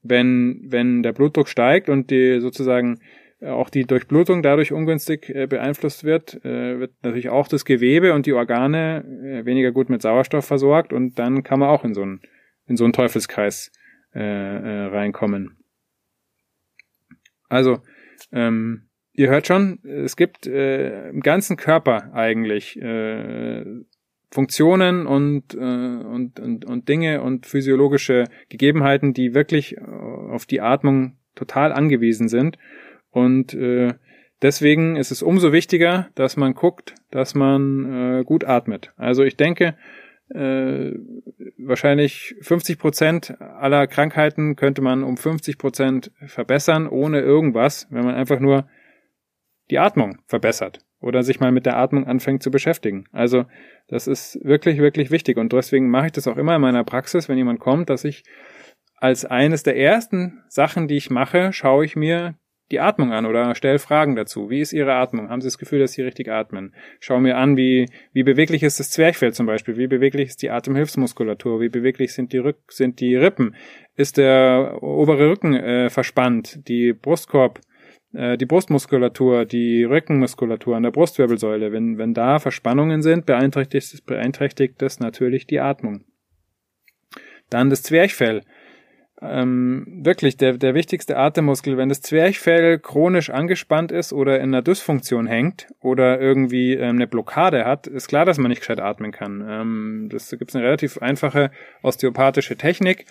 wenn, 0.04 0.62
wenn 0.66 1.04
der 1.04 1.14
Blutdruck 1.14 1.48
steigt 1.48 1.90
und 1.90 2.10
die 2.10 2.40
sozusagen 2.40 3.00
auch 3.46 3.70
die 3.70 3.86
Durchblutung 3.86 4.44
dadurch 4.44 4.72
ungünstig 4.72 5.30
äh, 5.30 5.48
beeinflusst 5.48 6.04
wird, 6.04 6.44
äh, 6.46 6.80
wird 6.80 6.94
natürlich 7.04 7.30
auch 7.30 7.48
das 7.48 7.66
Gewebe 7.66 8.14
und 8.14 8.26
die 8.26 8.34
Organe 8.34 9.04
äh, 9.24 9.46
weniger 9.46 9.72
gut 9.72 9.90
mit 9.90 10.02
Sauerstoff 10.02 10.46
versorgt 10.46 10.94
und 10.94 11.18
dann 11.18 11.44
kann 11.44 11.60
man 11.60 11.70
auch 11.70 11.84
in 11.84 11.94
so 11.94 12.04
einen, 12.04 12.22
in 12.68 12.78
so 12.78 12.84
einen 12.84 12.94
Teufelskreis 12.94 13.72
äh, 14.14 14.20
äh, 14.20 14.86
reinkommen. 14.88 15.58
Also, 17.50 17.80
ähm, 18.32 18.90
ihr 19.14 19.30
hört 19.30 19.48
schon, 19.48 19.80
es 19.84 20.16
gibt 20.16 20.48
äh, 20.48 21.10
im 21.10 21.22
ganzen 21.22 21.58
Körper 21.58 22.14
eigentlich 22.14 22.80
äh, 22.82 23.66
Funktionen 24.30 25.06
und, 25.08 25.54
äh, 25.54 25.58
und, 25.58 26.40
und, 26.40 26.66
und 26.66 26.88
Dinge 26.88 27.22
und 27.22 27.46
physiologische 27.46 28.26
Gegebenheiten, 28.50 29.14
die 29.14 29.34
wirklich 29.34 29.78
äh, 29.78 29.82
auf 29.82 30.46
die 30.46 30.62
Atmung 30.62 31.18
total 31.36 31.74
angewiesen 31.74 32.30
sind. 32.30 32.58
Und 33.12 33.54
äh, 33.54 33.94
deswegen 34.42 34.96
ist 34.96 35.12
es 35.12 35.22
umso 35.22 35.52
wichtiger, 35.52 36.10
dass 36.16 36.38
man 36.38 36.54
guckt, 36.54 36.96
dass 37.12 37.36
man 37.36 38.20
äh, 38.20 38.24
gut 38.24 38.44
atmet. 38.46 38.92
Also 38.98 39.24
ich 39.24 39.38
denke, 39.38 39.76
äh, 40.34 40.94
wahrscheinlich 41.58 42.36
50 42.42 42.80
Prozent 42.80 43.42
aller 43.42 43.86
Krankheiten 43.88 44.56
könnte 44.56 44.82
man 44.82 45.04
um 45.04 45.18
50 45.18 45.58
Prozent 45.58 46.12
verbessern, 46.26 46.88
ohne 46.88 47.20
irgendwas, 47.20 47.88
wenn 47.90 48.06
man 48.06 48.16
einfach 48.16 48.40
nur 48.40 48.68
die 49.70 49.80
Atmung 49.80 50.20
verbessert 50.28 50.80
oder 51.02 51.24
sich 51.24 51.40
mal 51.40 51.52
mit 51.52 51.66
der 51.66 51.78
Atmung 51.78 52.06
anfängt 52.06 52.44
zu 52.44 52.52
beschäftigen. 52.52 53.06
Also 53.12 53.46
das 53.88 54.08
ist 54.08 54.40
wirklich, 54.44 54.80
wirklich 54.80 55.12
wichtig 55.12 55.38
und 55.38 55.52
deswegen 55.52 55.90
mache 55.90 56.08
ich 56.08 56.12
das 56.14 56.28
auch 56.28 56.38
immer 56.38 56.56
in 56.56 56.62
meiner 56.62 56.84
Praxis, 56.84 57.28
wenn 57.28 57.38
jemand 57.38 57.60
kommt, 57.60 57.90
dass 57.90 58.06
ich 58.06 58.24
als 58.96 59.26
eines 59.26 59.64
der 59.64 59.78
ersten 59.78 60.44
Sachen, 60.48 60.88
die 60.88 60.96
ich 60.96 61.10
mache, 61.10 61.52
schaue 61.54 61.84
ich 61.84 61.96
mir 61.96 62.36
die 62.72 62.80
Atmung 62.80 63.12
an 63.12 63.26
oder 63.26 63.54
stelle 63.56 63.80
Fragen 63.80 64.16
dazu. 64.16 64.50
Wie 64.50 64.62
ist 64.62 64.74
Ihre 64.74 64.94
Atmung? 64.94 65.30
Haben 65.30 65.42
Sie 65.42 65.48
das 65.48 65.58
Gefühl, 65.58 65.80
dass 65.80 65.94
Sie 65.94 66.02
richtig 66.02 66.30
atmen? 66.30 66.74
Schau 67.00 67.20
mir 67.20 67.38
an, 67.38 67.58
wie, 67.58 67.88
wie 68.14 68.24
beweglich 68.24 68.64
ist 68.64 68.80
das 68.80 68.90
Zwerchfell 68.90 69.34
zum 69.34 69.46
Beispiel? 69.46 69.78
Wie 69.78 69.88
beweglich 69.88 70.30
ist 70.30 70.42
die 70.42 70.50
Atemhilfsmuskulatur? 70.50 71.62
Wie 71.62 71.70
beweglich 71.70 72.14
sind 72.14 72.34
die, 72.34 72.38
Rück 72.38 72.58
sind 72.70 73.00
die 73.00 73.16
Rippen? 73.16 73.56
Ist 73.96 74.18
der 74.18 74.80
obere 74.82 75.30
Rücken 75.30 75.54
äh, 75.54 75.90
verspannt? 75.90 76.68
Die 76.68 76.94
Brustkorb 76.94 77.60
äh, 78.14 78.38
die 78.38 78.46
Brustmuskulatur, 78.46 79.46
die 79.46 79.84
Rückenmuskulatur 79.84 80.76
an 80.76 80.84
der 80.84 80.92
Brustwirbelsäule, 80.92 81.72
wenn, 81.72 81.98
wenn 81.98 82.14
da 82.14 82.40
Verspannungen 82.40 83.02
sind, 83.02 83.26
beeinträchtigt, 83.26 84.06
beeinträchtigt 84.06 84.82
das 84.82 85.00
natürlich 85.00 85.48
die 85.48 85.60
Atmung. 85.60 86.06
Dann 87.50 87.70
das 87.70 87.84
Zwerchfell. 87.84 88.42
Ähm, 89.22 89.86
wirklich 89.88 90.36
der, 90.38 90.58
der 90.58 90.74
wichtigste 90.74 91.16
Atemmuskel, 91.16 91.78
wenn 91.78 91.90
das 91.90 92.02
Zwerchfell 92.02 92.80
chronisch 92.80 93.30
angespannt 93.30 93.92
ist 93.92 94.14
oder 94.14 94.38
in 94.38 94.50
einer 94.50 94.64
Dysfunktion 94.64 95.28
hängt 95.28 95.68
oder 95.80 96.20
irgendwie 96.20 96.74
ähm, 96.74 96.96
eine 96.96 97.08
Blockade 97.08 97.66
hat, 97.66 97.86
ist 97.86 98.08
klar, 98.08 98.26
dass 98.26 98.40
man 98.40 98.50
nicht 98.50 98.62
gescheit 98.62 98.80
atmen 98.80 99.12
kann. 99.12 99.46
Ähm, 99.48 100.10
das 100.12 100.30
da 100.30 100.38
gibt's 100.38 100.56
eine 100.56 100.66
relativ 100.66 100.98
einfache 100.98 101.52
osteopathische 101.84 102.58
Technik, 102.58 103.06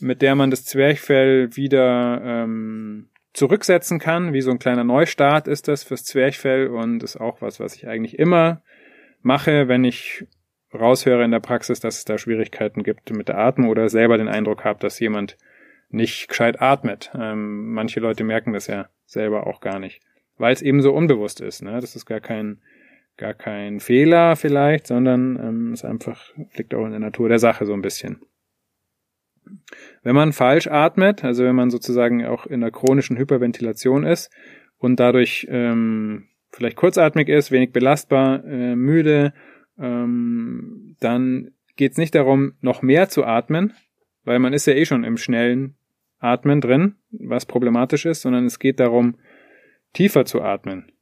mit 0.00 0.20
der 0.20 0.34
man 0.34 0.50
das 0.50 0.66
Zwerchfell 0.66 1.56
wieder 1.56 2.20
ähm, 2.22 3.08
zurücksetzen 3.32 3.98
kann. 3.98 4.34
Wie 4.34 4.42
so 4.42 4.50
ein 4.50 4.58
kleiner 4.58 4.84
Neustart 4.84 5.48
ist 5.48 5.68
das 5.68 5.82
fürs 5.82 6.04
Zwerchfell 6.04 6.68
und 6.68 7.02
ist 7.02 7.16
auch 7.16 7.40
was, 7.40 7.58
was 7.58 7.74
ich 7.74 7.88
eigentlich 7.88 8.18
immer 8.18 8.60
mache, 9.22 9.66
wenn 9.68 9.84
ich 9.84 10.26
raushöre 10.74 11.24
in 11.24 11.30
der 11.30 11.40
Praxis, 11.40 11.80
dass 11.80 11.98
es 11.98 12.04
da 12.04 12.18
Schwierigkeiten 12.18 12.82
gibt 12.82 13.10
mit 13.12 13.28
der 13.28 13.38
Atmung 13.38 13.70
oder 13.70 13.88
selber 13.88 14.18
den 14.18 14.28
Eindruck 14.28 14.64
habe, 14.64 14.80
dass 14.80 15.00
jemand 15.00 15.38
nicht 15.88 16.28
gescheit 16.28 16.60
atmet. 16.60 17.12
Ähm, 17.14 17.72
manche 17.72 18.00
Leute 18.00 18.24
merken 18.24 18.52
das 18.52 18.66
ja 18.66 18.88
selber 19.06 19.46
auch 19.46 19.60
gar 19.60 19.78
nicht, 19.78 20.00
weil 20.38 20.52
es 20.52 20.62
eben 20.62 20.82
so 20.82 20.92
unbewusst 20.92 21.40
ist. 21.40 21.62
Ne? 21.62 21.80
Das 21.80 21.96
ist 21.96 22.06
gar 22.06 22.20
kein 22.20 22.60
gar 23.16 23.34
kein 23.34 23.80
Fehler 23.80 24.36
vielleicht, 24.36 24.86
sondern 24.86 25.38
ähm, 25.40 25.72
es 25.72 25.84
einfach 25.84 26.32
liegt 26.56 26.74
auch 26.74 26.84
in 26.84 26.90
der 26.90 27.00
Natur 27.00 27.28
der 27.28 27.38
Sache 27.38 27.66
so 27.66 27.72
ein 27.72 27.82
bisschen. 27.82 28.20
Wenn 30.02 30.14
man 30.14 30.32
falsch 30.32 30.66
atmet, 30.66 31.22
also 31.22 31.44
wenn 31.44 31.54
man 31.54 31.70
sozusagen 31.70 32.24
auch 32.24 32.46
in 32.46 32.60
der 32.60 32.70
chronischen 32.70 33.16
Hyperventilation 33.16 34.04
ist 34.04 34.32
und 34.78 34.98
dadurch 34.98 35.46
ähm, 35.50 36.28
vielleicht 36.50 36.76
kurzatmig 36.76 37.28
ist, 37.28 37.50
wenig 37.50 37.72
belastbar, 37.72 38.44
äh, 38.44 38.74
müde, 38.74 39.32
ähm, 39.78 40.96
dann 41.00 41.50
geht 41.76 41.92
es 41.92 41.98
nicht 41.98 42.14
darum, 42.14 42.54
noch 42.60 42.82
mehr 42.82 43.08
zu 43.08 43.24
atmen, 43.24 43.74
weil 44.24 44.38
man 44.38 44.52
ist 44.52 44.66
ja 44.66 44.74
eh 44.74 44.84
schon 44.84 45.04
im 45.04 45.16
schnellen 45.16 45.76
Atmen 46.18 46.60
drin, 46.60 46.96
was 47.10 47.46
problematisch 47.46 48.06
ist, 48.06 48.22
sondern 48.22 48.46
es 48.46 48.58
geht 48.58 48.80
darum, 48.80 49.16
tiefer 49.92 50.24
zu 50.24 50.42
atmen 50.42 50.92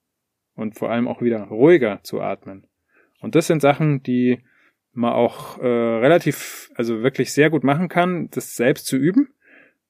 und 0.55 0.76
vor 0.76 0.91
allem 0.91 1.09
auch 1.09 1.23
wieder 1.23 1.45
ruhiger 1.45 2.00
zu 2.02 2.21
atmen. 2.21 2.67
Und 3.21 3.35
das 3.35 3.47
sind 3.47 3.62
Sachen, 3.62 4.02
die 4.02 4.41
man 4.93 5.12
auch 5.12 5.59
äh, 5.59 5.67
relativ, 5.67 6.71
also 6.75 7.02
wirklich 7.02 7.33
sehr 7.33 7.50
gut 7.50 7.64
machen 7.64 7.88
kann, 7.88 8.29
das 8.31 8.57
selbst 8.57 8.87
zu 8.87 8.97
üben. 8.97 9.29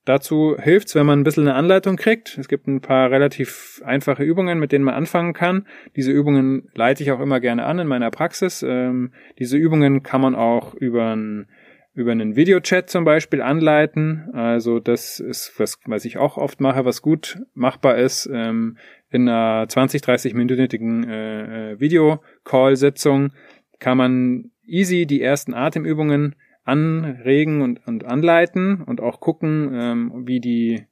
Dazu 0.04 0.56
hilft's, 0.58 0.94
wenn 0.96 1.06
man 1.06 1.20
ein 1.20 1.24
bisschen 1.24 1.46
eine 1.46 1.56
Anleitung 1.56 1.96
kriegt. 1.96 2.36
Es 2.36 2.48
gibt 2.48 2.66
ein 2.66 2.80
paar 2.80 3.10
relativ 3.10 3.80
einfache 3.84 4.24
Übungen, 4.24 4.58
mit 4.58 4.72
denen 4.72 4.84
man 4.84 4.94
anfangen 4.94 5.32
kann. 5.32 5.66
Diese 5.94 6.10
Übungen 6.10 6.68
leite 6.74 7.04
ich 7.04 7.12
auch 7.12 7.20
immer 7.20 7.38
gerne 7.38 7.64
an 7.66 7.78
in 7.78 7.86
meiner 7.86 8.10
Praxis. 8.10 8.64
Ähm, 8.66 9.12
diese 9.38 9.56
Übungen 9.56 10.02
kann 10.02 10.20
man 10.20 10.34
auch 10.34 10.74
über 10.74 11.14
ein 11.14 11.48
über 11.94 12.12
einen 12.12 12.36
Videochat 12.36 12.88
zum 12.88 13.04
Beispiel 13.04 13.42
anleiten. 13.42 14.30
Also 14.32 14.80
das 14.80 15.20
ist 15.20 15.52
was, 15.58 15.78
was 15.86 16.04
ich 16.04 16.16
auch 16.16 16.38
oft 16.38 16.60
mache, 16.60 16.84
was 16.84 17.02
gut 17.02 17.42
machbar 17.54 17.98
ist. 17.98 18.28
Ähm, 18.32 18.78
in 19.10 19.28
einer 19.28 19.68
20, 19.68 20.02
30-minütigen 20.02 21.08
äh, 21.08 21.72
äh, 21.72 21.80
Videocall-Sitzung 21.80 23.32
kann 23.78 23.98
man 23.98 24.50
easy 24.64 25.06
die 25.06 25.20
ersten 25.20 25.52
Atemübungen 25.52 26.34
anregen 26.64 27.60
und, 27.60 27.86
und 27.86 28.04
anleiten 28.04 28.82
und 28.82 29.00
auch 29.00 29.20
gucken, 29.20 29.70
ähm, 29.74 30.26
wie 30.26 30.40
die, 30.40 30.86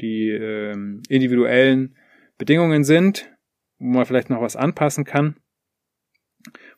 die 0.00 0.30
ähm, 0.30 1.02
individuellen 1.08 1.96
Bedingungen 2.36 2.84
sind, 2.84 3.32
wo 3.78 3.86
man 3.86 4.04
vielleicht 4.04 4.28
noch 4.28 4.42
was 4.42 4.56
anpassen 4.56 5.04
kann. 5.04 5.36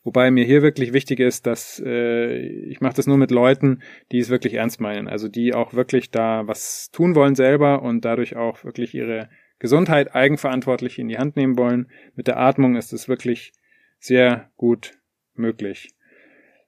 Wobei 0.05 0.31
mir 0.31 0.45
hier 0.45 0.63
wirklich 0.63 0.93
wichtig 0.93 1.21
ist, 1.21 1.47
dass 1.47 1.83
äh, 1.85 2.39
ich 2.39 2.81
mache 2.81 2.95
das 2.95 3.07
nur 3.07 3.17
mit 3.17 3.31
Leuten, 3.31 3.83
die 4.13 4.19
es 4.19 4.31
wirklich 4.31 4.55
ernst 4.55 4.81
meinen, 4.81 5.09
also 5.09 5.29
die 5.29 5.55
auch 5.55 5.75
wirklich 5.75 6.11
da 6.11 6.47
was 6.47 6.91
tun 6.91 7.15
wollen 7.15 7.35
selber 7.35 7.83
und 7.83 8.05
dadurch 8.05 8.37
auch 8.37 8.65
wirklich 8.65 8.95
ihre 8.95 9.29
Gesundheit 9.59 10.15
eigenverantwortlich 10.15 10.99
in 10.99 11.09
die 11.09 11.19
Hand 11.19 11.37
nehmen 11.37 11.59
wollen. 11.59 11.91
Mit 12.15 12.29
der 12.29 12.39
Atmung 12.39 12.77
ist 12.77 12.93
es 12.93 13.09
wirklich 13.09 13.53
sehr 13.99 14.51
gut 14.57 14.93
möglich. 15.35 15.91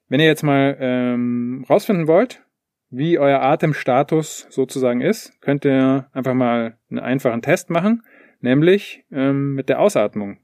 Wenn 0.08 0.20
ihr 0.20 0.26
jetzt 0.26 0.42
mal 0.42 0.76
ähm, 0.80 1.64
rausfinden 1.70 2.08
wollt, 2.08 2.42
wie 2.90 3.18
euer 3.18 3.40
Atemstatus 3.40 4.48
sozusagen 4.50 5.00
ist, 5.00 5.40
könnt 5.40 5.64
ihr 5.64 6.08
einfach 6.12 6.34
mal 6.34 6.76
einen 6.90 6.98
einfachen 6.98 7.42
Test 7.42 7.70
machen, 7.70 8.02
nämlich 8.40 9.04
ähm, 9.12 9.54
mit 9.54 9.68
der 9.68 9.78
Ausatmung 9.78 10.38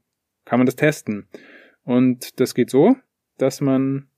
kann 0.45 0.59
man 0.59 0.65
das 0.65 0.77
testen. 0.77 1.27
Und 1.87 2.41
das 2.41 2.53
geht 2.53 2.69
so, 2.69 2.97
dass 3.37 3.61
man 3.61 4.09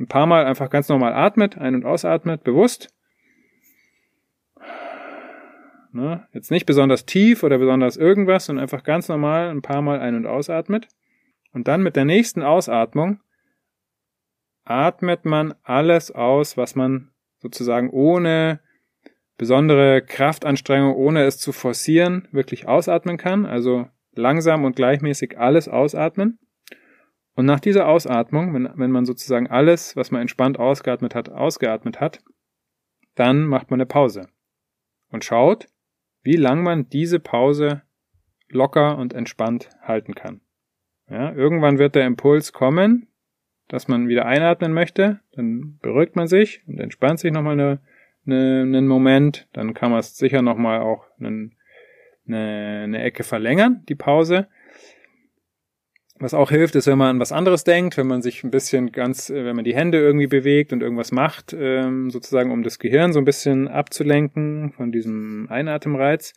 ein 0.00 0.08
paar 0.08 0.24
Mal 0.24 0.46
einfach 0.46 0.70
ganz 0.70 0.88
normal 0.88 1.12
atmet, 1.12 1.58
ein- 1.58 1.74
und 1.74 1.84
ausatmet, 1.84 2.42
bewusst. 2.42 2.88
Ne? 5.92 6.26
Jetzt 6.32 6.50
nicht 6.50 6.64
besonders 6.64 7.04
tief 7.04 7.42
oder 7.42 7.58
besonders 7.58 7.98
irgendwas, 7.98 8.46
sondern 8.46 8.62
einfach 8.62 8.82
ganz 8.82 9.08
normal 9.08 9.50
ein 9.50 9.60
paar 9.60 9.82
Mal 9.82 10.00
ein- 10.00 10.14
und 10.14 10.24
ausatmet. 10.24 10.88
Und 11.52 11.68
dann 11.68 11.82
mit 11.82 11.96
der 11.96 12.06
nächsten 12.06 12.42
Ausatmung 12.42 13.20
atmet 14.64 15.26
man 15.26 15.54
alles 15.64 16.10
aus, 16.10 16.56
was 16.56 16.76
man 16.76 17.10
sozusagen 17.36 17.90
ohne 17.90 18.60
besondere 19.36 20.00
Kraftanstrengung, 20.00 20.94
ohne 20.94 21.24
es 21.24 21.36
zu 21.36 21.52
forcieren, 21.52 22.26
wirklich 22.32 22.66
ausatmen 22.66 23.18
kann. 23.18 23.44
Also 23.44 23.86
langsam 24.14 24.64
und 24.64 24.76
gleichmäßig 24.76 25.38
alles 25.38 25.68
ausatmen. 25.68 26.38
Und 27.36 27.44
nach 27.44 27.60
dieser 27.60 27.86
Ausatmung, 27.86 28.54
wenn, 28.54 28.68
wenn 28.74 28.90
man 28.90 29.04
sozusagen 29.04 29.46
alles, 29.46 29.94
was 29.94 30.10
man 30.10 30.22
entspannt 30.22 30.58
ausgeatmet 30.58 31.14
hat, 31.14 31.28
ausgeatmet 31.28 32.00
hat, 32.00 32.20
dann 33.14 33.44
macht 33.44 33.70
man 33.70 33.78
eine 33.78 33.86
Pause 33.86 34.28
und 35.10 35.24
schaut, 35.24 35.68
wie 36.22 36.36
lang 36.36 36.62
man 36.62 36.88
diese 36.88 37.20
Pause 37.20 37.82
locker 38.48 38.96
und 38.98 39.12
entspannt 39.12 39.68
halten 39.82 40.14
kann. 40.14 40.40
Ja, 41.08 41.32
irgendwann 41.32 41.78
wird 41.78 41.94
der 41.94 42.06
Impuls 42.06 42.52
kommen, 42.52 43.06
dass 43.68 43.86
man 43.86 44.08
wieder 44.08 44.26
einatmen 44.26 44.72
möchte, 44.72 45.20
dann 45.32 45.78
beruhigt 45.80 46.16
man 46.16 46.28
sich 46.28 46.62
und 46.66 46.80
entspannt 46.80 47.20
sich 47.20 47.32
nochmal 47.32 47.52
eine, 47.52 47.80
eine, 48.26 48.62
einen 48.62 48.88
Moment, 48.88 49.46
dann 49.52 49.74
kann 49.74 49.90
man 49.90 50.00
es 50.00 50.16
sicher 50.16 50.42
nochmal 50.42 50.80
auch 50.80 51.04
einen, 51.18 51.54
eine, 52.26 52.82
eine 52.84 53.02
Ecke 53.02 53.24
verlängern, 53.24 53.84
die 53.88 53.94
Pause. 53.94 54.48
Was 56.18 56.32
auch 56.32 56.50
hilft, 56.50 56.74
ist, 56.76 56.86
wenn 56.86 56.96
man 56.96 57.10
an 57.10 57.20
was 57.20 57.32
anderes 57.32 57.64
denkt, 57.64 57.98
wenn 57.98 58.06
man 58.06 58.22
sich 58.22 58.42
ein 58.42 58.50
bisschen 58.50 58.90
ganz, 58.90 59.28
äh, 59.28 59.44
wenn 59.44 59.54
man 59.54 59.64
die 59.64 59.74
Hände 59.74 59.98
irgendwie 59.98 60.26
bewegt 60.26 60.72
und 60.72 60.82
irgendwas 60.82 61.12
macht, 61.12 61.54
ähm, 61.58 62.10
sozusagen 62.10 62.50
um 62.50 62.62
das 62.62 62.78
Gehirn 62.78 63.12
so 63.12 63.18
ein 63.18 63.26
bisschen 63.26 63.68
abzulenken 63.68 64.72
von 64.72 64.92
diesem 64.92 65.46
Einatemreiz. 65.50 66.32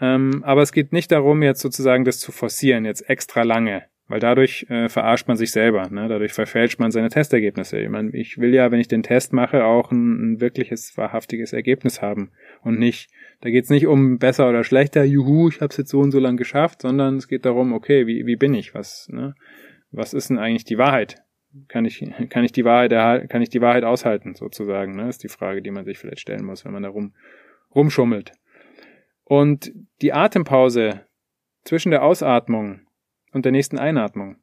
Ähm, 0.00 0.42
aber 0.44 0.62
es 0.62 0.72
geht 0.72 0.92
nicht 0.92 1.12
darum, 1.12 1.42
jetzt 1.42 1.60
sozusagen 1.60 2.04
das 2.04 2.18
zu 2.18 2.32
forcieren, 2.32 2.86
jetzt 2.86 3.08
extra 3.10 3.42
lange. 3.42 3.89
Weil 4.10 4.18
dadurch 4.18 4.66
äh, 4.68 4.88
verarscht 4.88 5.28
man 5.28 5.36
sich 5.36 5.52
selber, 5.52 5.88
ne? 5.88 6.08
dadurch 6.08 6.32
verfälscht 6.32 6.80
man 6.80 6.90
seine 6.90 7.10
Testergebnisse. 7.10 7.78
Ich, 7.78 7.88
meine, 7.88 8.10
ich 8.10 8.38
will 8.38 8.52
ja, 8.52 8.72
wenn 8.72 8.80
ich 8.80 8.88
den 8.88 9.04
Test 9.04 9.32
mache, 9.32 9.64
auch 9.64 9.92
ein, 9.92 10.32
ein 10.32 10.40
wirkliches, 10.40 10.96
wahrhaftiges 10.96 11.52
Ergebnis 11.52 12.02
haben. 12.02 12.32
Und 12.62 12.80
nicht, 12.80 13.08
da 13.40 13.50
geht's 13.50 13.70
nicht 13.70 13.86
um 13.86 14.18
besser 14.18 14.48
oder 14.48 14.64
schlechter, 14.64 15.04
juhu, 15.04 15.48
ich 15.48 15.60
habe 15.60 15.68
es 15.68 15.76
jetzt 15.76 15.90
so 15.90 16.00
und 16.00 16.10
so 16.10 16.18
lang 16.18 16.36
geschafft, 16.36 16.82
sondern 16.82 17.18
es 17.18 17.28
geht 17.28 17.44
darum, 17.44 17.72
okay, 17.72 18.08
wie, 18.08 18.26
wie 18.26 18.34
bin 18.34 18.52
ich? 18.52 18.74
Was, 18.74 19.08
ne? 19.12 19.36
was 19.92 20.12
ist 20.12 20.28
denn 20.28 20.38
eigentlich 20.38 20.64
die 20.64 20.78
Wahrheit? 20.78 21.22
Kann 21.68 21.84
ich, 21.84 22.04
kann 22.30 22.42
ich 22.42 22.50
die 22.50 22.64
Wahrheit 22.64 23.30
kann 23.30 23.42
ich 23.42 23.48
die 23.48 23.60
Wahrheit 23.60 23.84
aushalten, 23.84 24.34
sozusagen, 24.34 24.96
ne? 24.96 25.08
Ist 25.08 25.22
die 25.22 25.28
Frage, 25.28 25.62
die 25.62 25.70
man 25.70 25.84
sich 25.84 25.98
vielleicht 25.98 26.22
stellen 26.22 26.44
muss, 26.44 26.64
wenn 26.64 26.72
man 26.72 26.82
da 26.82 26.88
rum, 26.88 27.14
rumschummelt. 27.76 28.32
Und 29.22 29.70
die 30.02 30.12
Atempause 30.12 31.02
zwischen 31.62 31.92
der 31.92 32.02
Ausatmung 32.02 32.80
und 33.32 33.44
der 33.44 33.52
nächsten 33.52 33.78
Einatmung. 33.78 34.36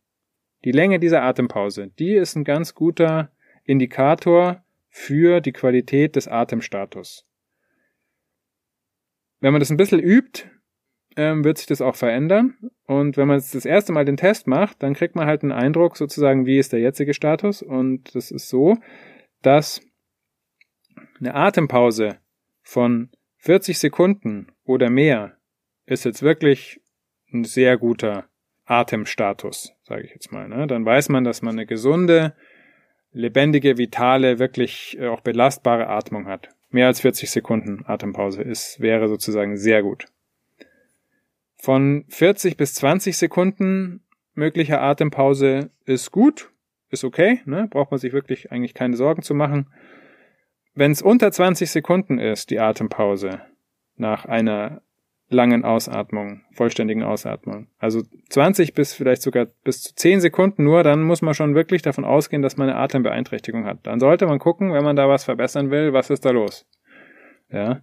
Die 0.66 0.72
Länge 0.72 1.00
dieser 1.00 1.24
Atempause, 1.24 1.92
die 2.00 2.14
ist 2.14 2.36
ein 2.36 2.44
ganz 2.44 2.74
guter 2.74 3.32
Indikator 3.64 4.64
für 4.90 5.42
die 5.42 5.52
Qualität 5.52 6.16
des 6.16 6.28
Atemstatus. 6.28 7.26
Wenn 9.40 9.52
man 9.52 9.60
das 9.60 9.70
ein 9.70 9.78
bisschen 9.78 10.00
übt, 10.00 10.50
ähm, 11.16 11.44
wird 11.44 11.58
sich 11.58 11.68
das 11.68 11.82
auch 11.82 11.96
verändern. 11.96 12.56
Und 12.86 13.18
wenn 13.18 13.28
man 13.28 13.38
jetzt 13.38 13.54
das 13.54 13.66
erste 13.66 13.92
Mal 13.92 14.06
den 14.06 14.18
Test 14.18 14.48
macht, 14.48 14.82
dann 14.82 14.94
kriegt 14.94 15.16
man 15.16 15.28
halt 15.28 15.44
einen 15.44 15.52
Eindruck 15.52 15.98
sozusagen, 15.98 16.46
wie 16.46 16.58
ist 16.58 16.74
der 16.74 16.80
jetzige 16.80 17.14
Status. 17.14 17.62
Und 17.62 18.16
das 18.16 18.32
ist 18.32 18.50
so, 18.50 18.78
dass 19.42 19.82
eine 21.20 21.36
Atempause 21.36 22.18
von 22.62 23.10
40 23.38 23.78
Sekunden 23.78 24.52
oder 24.64 24.90
mehr 24.90 25.38
ist 25.86 26.06
jetzt 26.06 26.22
wirklich 26.22 26.82
ein 27.32 27.44
sehr 27.44 27.78
guter 27.78 28.28
Atemstatus, 28.68 29.74
sage 29.84 30.04
ich 30.04 30.12
jetzt 30.12 30.32
mal. 30.32 30.48
Ne? 30.48 30.68
Dann 30.68 30.86
weiß 30.86 31.10
man, 31.10 31.24
dass 31.24 31.42
man 31.42 31.56
eine 31.56 31.66
gesunde, 31.66 32.34
lebendige, 33.12 33.78
vitale, 33.78 34.40
wirklich 34.40 34.98
äh, 35.00 35.08
auch 35.08 35.22
belastbare 35.22 35.88
Atmung 35.88 36.28
hat. 36.28 36.50
Mehr 36.70 36.88
als 36.88 37.02
40 37.02 37.32
Sekunden 37.32 37.86
Atempause 37.86 38.42
ist, 38.42 38.82
wäre 38.82 39.08
sozusagen 39.08 39.56
sehr 39.58 39.82
gut. 39.82 40.06
Von 41.56 42.06
40 42.10 42.58
bis 42.58 42.74
20 42.76 43.18
Sekunden 43.18 44.02
möglicher 44.34 44.82
Atempause 44.82 45.72
ist 45.86 46.12
gut, 46.12 46.52
ist 46.90 47.04
okay, 47.04 47.42
ne? 47.46 47.68
braucht 47.70 47.92
man 47.92 48.00
sich 48.00 48.14
wirklich 48.14 48.52
eigentlich 48.52 48.74
keine 48.74 48.96
Sorgen 48.96 49.24
zu 49.24 49.34
machen. 49.34 49.68
wenn 50.76 50.92
es 50.92 51.02
unter 51.02 51.32
20 51.32 51.72
Sekunden 51.72 52.20
ist, 52.20 52.52
die 52.52 52.60
Atempause 52.60 53.42
nach 53.96 54.26
einer 54.26 54.84
langen 55.30 55.66
Ausatmung, 55.66 56.42
vollständigen 56.54 57.04
Ausatmung. 57.04 57.68
Also 57.80 58.02
20 58.30 58.74
bis 58.74 58.94
vielleicht 58.94 59.22
sogar 59.22 59.48
bis 59.64 59.82
zu 59.82 59.96
10 59.96 60.22
Sekunden 60.22 60.64
nur, 60.64 60.84
dann 60.84 61.04
muss 61.04 61.22
man 61.22 61.34
schon 61.34 61.56
wirklich 61.56 61.82
davon 61.82 62.06
ausgehen, 62.06 62.42
dass 62.42 62.58
man 62.58 62.70
eine 62.70 62.78
Atembeeinträchtigung 62.78 63.66
hat. 63.66 63.80
Dann 63.84 64.00
sollte 64.00 64.26
man 64.26 64.40
gucken, 64.40 64.74
wenn 64.74 64.84
man 64.84 64.96
da 64.96 65.10
was 65.10 65.26
verbessern 65.26 65.70
will, 65.70 65.92
was 65.94 66.10
ist 66.10 66.24
da 66.24 66.32
los. 66.32 66.66
Ja. 67.52 67.82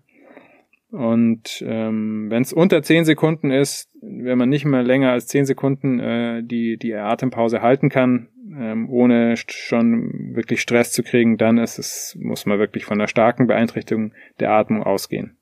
Und 0.90 1.62
ähm, 1.66 2.30
wenn 2.30 2.42
es 2.42 2.52
unter 2.52 2.82
10 2.82 3.04
Sekunden 3.04 3.50
ist, 3.50 3.90
wenn 4.00 4.38
man 4.38 4.48
nicht 4.48 4.64
mehr 4.64 4.82
länger 4.82 5.10
als 5.10 5.26
10 5.26 5.44
Sekunden 5.44 5.98
äh, 5.98 6.42
die, 6.44 6.78
die 6.78 6.94
Atempause 6.94 7.62
halten 7.62 7.88
kann, 7.88 8.28
ähm, 8.56 8.88
ohne 8.88 9.34
schon 9.36 10.34
wirklich 10.34 10.60
Stress 10.60 10.92
zu 10.92 11.02
kriegen, 11.02 11.36
dann 11.36 11.58
ist 11.58 11.78
es, 11.78 12.16
muss 12.20 12.46
man 12.46 12.58
wirklich 12.58 12.84
von 12.84 13.00
einer 13.00 13.08
starken 13.08 13.48
Beeinträchtigung 13.48 14.12
der 14.38 14.52
Atmung 14.52 14.84
ausgehen. 14.84 15.36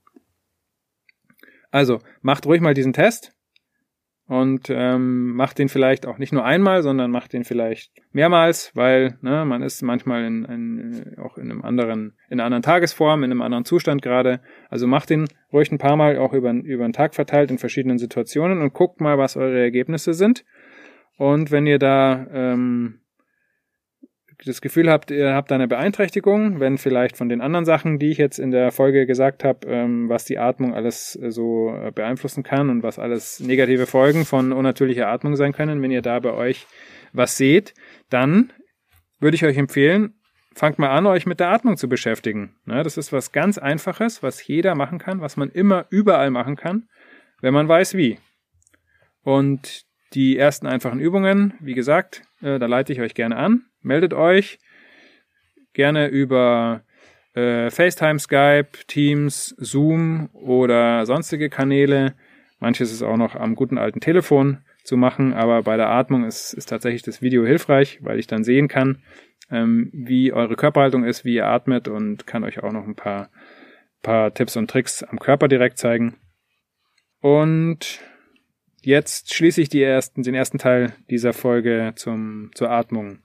Also 1.72 1.98
macht 2.20 2.46
ruhig 2.46 2.60
mal 2.60 2.74
diesen 2.74 2.92
Test 2.92 3.32
und 4.28 4.68
ähm, 4.70 5.34
macht 5.34 5.58
den 5.58 5.68
vielleicht 5.68 6.06
auch 6.06 6.18
nicht 6.18 6.32
nur 6.32 6.44
einmal, 6.44 6.82
sondern 6.82 7.10
macht 7.10 7.32
den 7.32 7.44
vielleicht 7.44 7.92
mehrmals, 8.12 8.70
weil 8.74 9.18
ne, 9.20 9.44
man 9.44 9.62
ist 9.62 9.82
manchmal 9.82 10.24
in, 10.24 10.44
in, 10.44 11.18
auch 11.18 11.38
in 11.38 11.50
einem 11.50 11.62
anderen, 11.62 12.14
in 12.28 12.38
einer 12.38 12.44
anderen 12.44 12.62
Tagesform, 12.62 13.24
in 13.24 13.30
einem 13.30 13.42
anderen 13.42 13.64
Zustand 13.64 14.02
gerade. 14.02 14.40
Also 14.70 14.86
macht 14.86 15.10
den 15.10 15.26
ruhig 15.52 15.72
ein 15.72 15.78
paar 15.78 15.96
Mal 15.96 16.18
auch 16.18 16.34
über, 16.34 16.52
über 16.52 16.84
den 16.84 16.92
Tag 16.92 17.14
verteilt 17.14 17.50
in 17.50 17.58
verschiedenen 17.58 17.98
Situationen 17.98 18.60
und 18.60 18.74
guckt 18.74 19.00
mal, 19.00 19.18
was 19.18 19.36
eure 19.36 19.60
Ergebnisse 19.60 20.14
sind. 20.14 20.44
Und 21.16 21.50
wenn 21.50 21.66
ihr 21.66 21.78
da 21.78 22.26
ähm, 22.32 23.01
das 24.44 24.60
Gefühl 24.60 24.90
habt, 24.90 25.10
ihr 25.10 25.34
habt 25.34 25.52
eine 25.52 25.68
Beeinträchtigung, 25.68 26.60
wenn 26.60 26.78
vielleicht 26.78 27.16
von 27.16 27.28
den 27.28 27.40
anderen 27.40 27.64
Sachen, 27.64 27.98
die 27.98 28.10
ich 28.10 28.18
jetzt 28.18 28.38
in 28.38 28.50
der 28.50 28.72
Folge 28.72 29.06
gesagt 29.06 29.44
habe, 29.44 29.66
ähm, 29.66 30.08
was 30.08 30.24
die 30.24 30.38
Atmung 30.38 30.74
alles 30.74 31.16
äh, 31.16 31.30
so 31.30 31.74
äh, 31.74 31.90
beeinflussen 31.90 32.42
kann 32.42 32.70
und 32.70 32.82
was 32.82 32.98
alles 32.98 33.40
negative 33.40 33.86
Folgen 33.86 34.24
von 34.24 34.52
unnatürlicher 34.52 35.08
Atmung 35.08 35.36
sein 35.36 35.52
können, 35.52 35.82
wenn 35.82 35.90
ihr 35.90 36.02
da 36.02 36.18
bei 36.20 36.32
euch 36.32 36.66
was 37.12 37.36
seht, 37.36 37.74
dann 38.10 38.52
würde 39.20 39.34
ich 39.34 39.44
euch 39.44 39.56
empfehlen, 39.56 40.14
fangt 40.54 40.78
mal 40.78 40.90
an, 40.90 41.06
euch 41.06 41.26
mit 41.26 41.40
der 41.40 41.50
Atmung 41.50 41.76
zu 41.76 41.88
beschäftigen. 41.88 42.56
Ne, 42.64 42.82
das 42.82 42.96
ist 42.96 43.12
was 43.12 43.32
ganz 43.32 43.58
Einfaches, 43.58 44.22
was 44.22 44.46
jeder 44.46 44.74
machen 44.74 44.98
kann, 44.98 45.20
was 45.20 45.36
man 45.36 45.50
immer 45.50 45.86
überall 45.90 46.30
machen 46.30 46.56
kann, 46.56 46.88
wenn 47.40 47.54
man 47.54 47.68
weiß 47.68 47.94
wie. 47.94 48.18
Und 49.22 49.84
die 50.14 50.36
ersten 50.36 50.66
einfachen 50.66 51.00
Übungen, 51.00 51.54
wie 51.60 51.74
gesagt, 51.74 52.22
äh, 52.42 52.58
da 52.58 52.66
leite 52.66 52.92
ich 52.92 53.00
euch 53.00 53.14
gerne 53.14 53.36
an 53.36 53.66
meldet 53.82 54.14
euch 54.14 54.58
gerne 55.72 56.08
über 56.08 56.82
äh, 57.34 57.70
FaceTime, 57.70 58.18
Skype, 58.18 58.70
Teams, 58.86 59.54
Zoom 59.58 60.28
oder 60.32 61.06
sonstige 61.06 61.48
Kanäle. 61.48 62.14
Manches 62.58 62.92
ist 62.92 63.02
auch 63.02 63.16
noch 63.16 63.34
am 63.34 63.54
guten 63.54 63.78
alten 63.78 64.00
Telefon 64.00 64.58
zu 64.84 64.96
machen, 64.96 65.32
aber 65.32 65.62
bei 65.62 65.76
der 65.76 65.88
Atmung 65.88 66.24
ist, 66.24 66.52
ist 66.52 66.66
tatsächlich 66.66 67.02
das 67.02 67.22
Video 67.22 67.44
hilfreich, 67.46 67.98
weil 68.02 68.18
ich 68.18 68.26
dann 68.26 68.44
sehen 68.44 68.68
kann, 68.68 69.02
ähm, 69.50 69.90
wie 69.92 70.32
eure 70.32 70.56
Körperhaltung 70.56 71.04
ist, 71.04 71.24
wie 71.24 71.34
ihr 71.34 71.46
atmet 71.46 71.88
und 71.88 72.26
kann 72.26 72.44
euch 72.44 72.62
auch 72.62 72.72
noch 72.72 72.86
ein 72.86 72.96
paar, 72.96 73.30
paar 74.02 74.34
Tipps 74.34 74.56
und 74.56 74.70
Tricks 74.70 75.02
am 75.02 75.18
Körper 75.18 75.48
direkt 75.48 75.78
zeigen. 75.78 76.16
Und 77.20 78.00
jetzt 78.82 79.32
schließe 79.32 79.60
ich 79.60 79.68
die 79.68 79.82
ersten, 79.82 80.22
den 80.22 80.34
ersten 80.34 80.58
Teil 80.58 80.92
dieser 81.08 81.32
Folge 81.32 81.92
zum, 81.94 82.50
zur 82.54 82.70
Atmung 82.70 83.20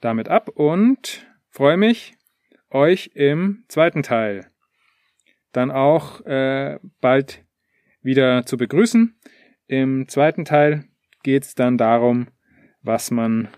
damit 0.00 0.28
ab 0.28 0.48
und 0.48 1.26
freue 1.50 1.76
mich, 1.76 2.14
euch 2.70 3.10
im 3.14 3.64
zweiten 3.68 4.02
Teil 4.02 4.50
dann 5.52 5.70
auch 5.70 6.24
äh, 6.26 6.78
bald 7.00 7.44
wieder 8.02 8.44
zu 8.46 8.56
begrüßen. 8.56 9.16
Im 9.66 10.08
zweiten 10.08 10.44
Teil 10.44 10.84
geht 11.22 11.44
es 11.44 11.54
dann 11.54 11.78
darum, 11.78 12.28
was 12.82 13.10
man 13.10 13.48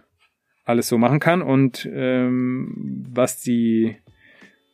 alles 0.64 0.88
so 0.88 0.98
machen 0.98 1.20
kann 1.20 1.42
und 1.42 1.88
ähm, 1.92 3.04
was 3.12 3.40
die 3.40 3.96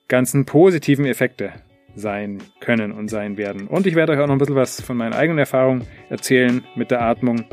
ganzen 0.08 0.44
positiven 0.44 1.04
Effekte 1.04 1.52
sein 1.94 2.42
können 2.60 2.92
und 2.92 3.08
sein 3.08 3.38
werden. 3.38 3.66
Und 3.66 3.86
ich 3.86 3.94
werde 3.94 4.12
euch 4.12 4.20
auch 4.20 4.26
noch 4.26 4.34
ein 4.34 4.38
bisschen 4.38 4.54
was 4.54 4.80
von 4.80 4.96
meinen 4.96 5.14
eigenen 5.14 5.38
Erfahrungen 5.38 5.86
erzählen 6.10 6.62
mit 6.74 6.90
der 6.90 7.00
Atmung. 7.00 7.44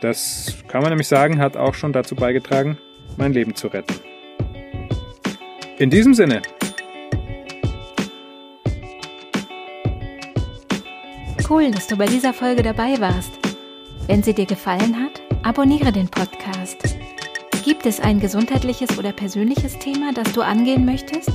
Das 0.00 0.62
kann 0.68 0.82
man 0.82 0.90
nämlich 0.90 1.08
sagen, 1.08 1.40
hat 1.40 1.56
auch 1.56 1.74
schon 1.74 1.92
dazu 1.92 2.14
beigetragen, 2.14 2.78
mein 3.16 3.32
Leben 3.32 3.54
zu 3.54 3.68
retten. 3.68 3.94
In 5.78 5.90
diesem 5.90 6.14
Sinne. 6.14 6.42
Cool, 11.48 11.70
dass 11.70 11.86
du 11.86 11.96
bei 11.96 12.06
dieser 12.06 12.32
Folge 12.32 12.62
dabei 12.62 13.00
warst. 13.00 13.32
Wenn 14.06 14.22
sie 14.22 14.34
dir 14.34 14.46
gefallen 14.46 14.96
hat, 14.96 15.20
abonniere 15.42 15.90
den 15.90 16.08
Podcast. 16.08 16.96
Gibt 17.64 17.86
es 17.86 18.00
ein 18.00 18.20
gesundheitliches 18.20 18.98
oder 18.98 19.12
persönliches 19.12 19.78
Thema, 19.78 20.12
das 20.12 20.32
du 20.32 20.42
angehen 20.42 20.84
möchtest? 20.84 21.30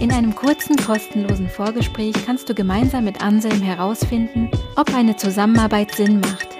In 0.00 0.12
einem 0.12 0.34
kurzen, 0.34 0.76
kostenlosen 0.76 1.48
Vorgespräch 1.48 2.14
kannst 2.24 2.48
du 2.48 2.54
gemeinsam 2.54 3.04
mit 3.04 3.22
Anselm 3.22 3.60
herausfinden, 3.60 4.50
ob 4.76 4.94
eine 4.94 5.16
Zusammenarbeit 5.16 5.94
Sinn 5.94 6.20
macht. 6.20 6.59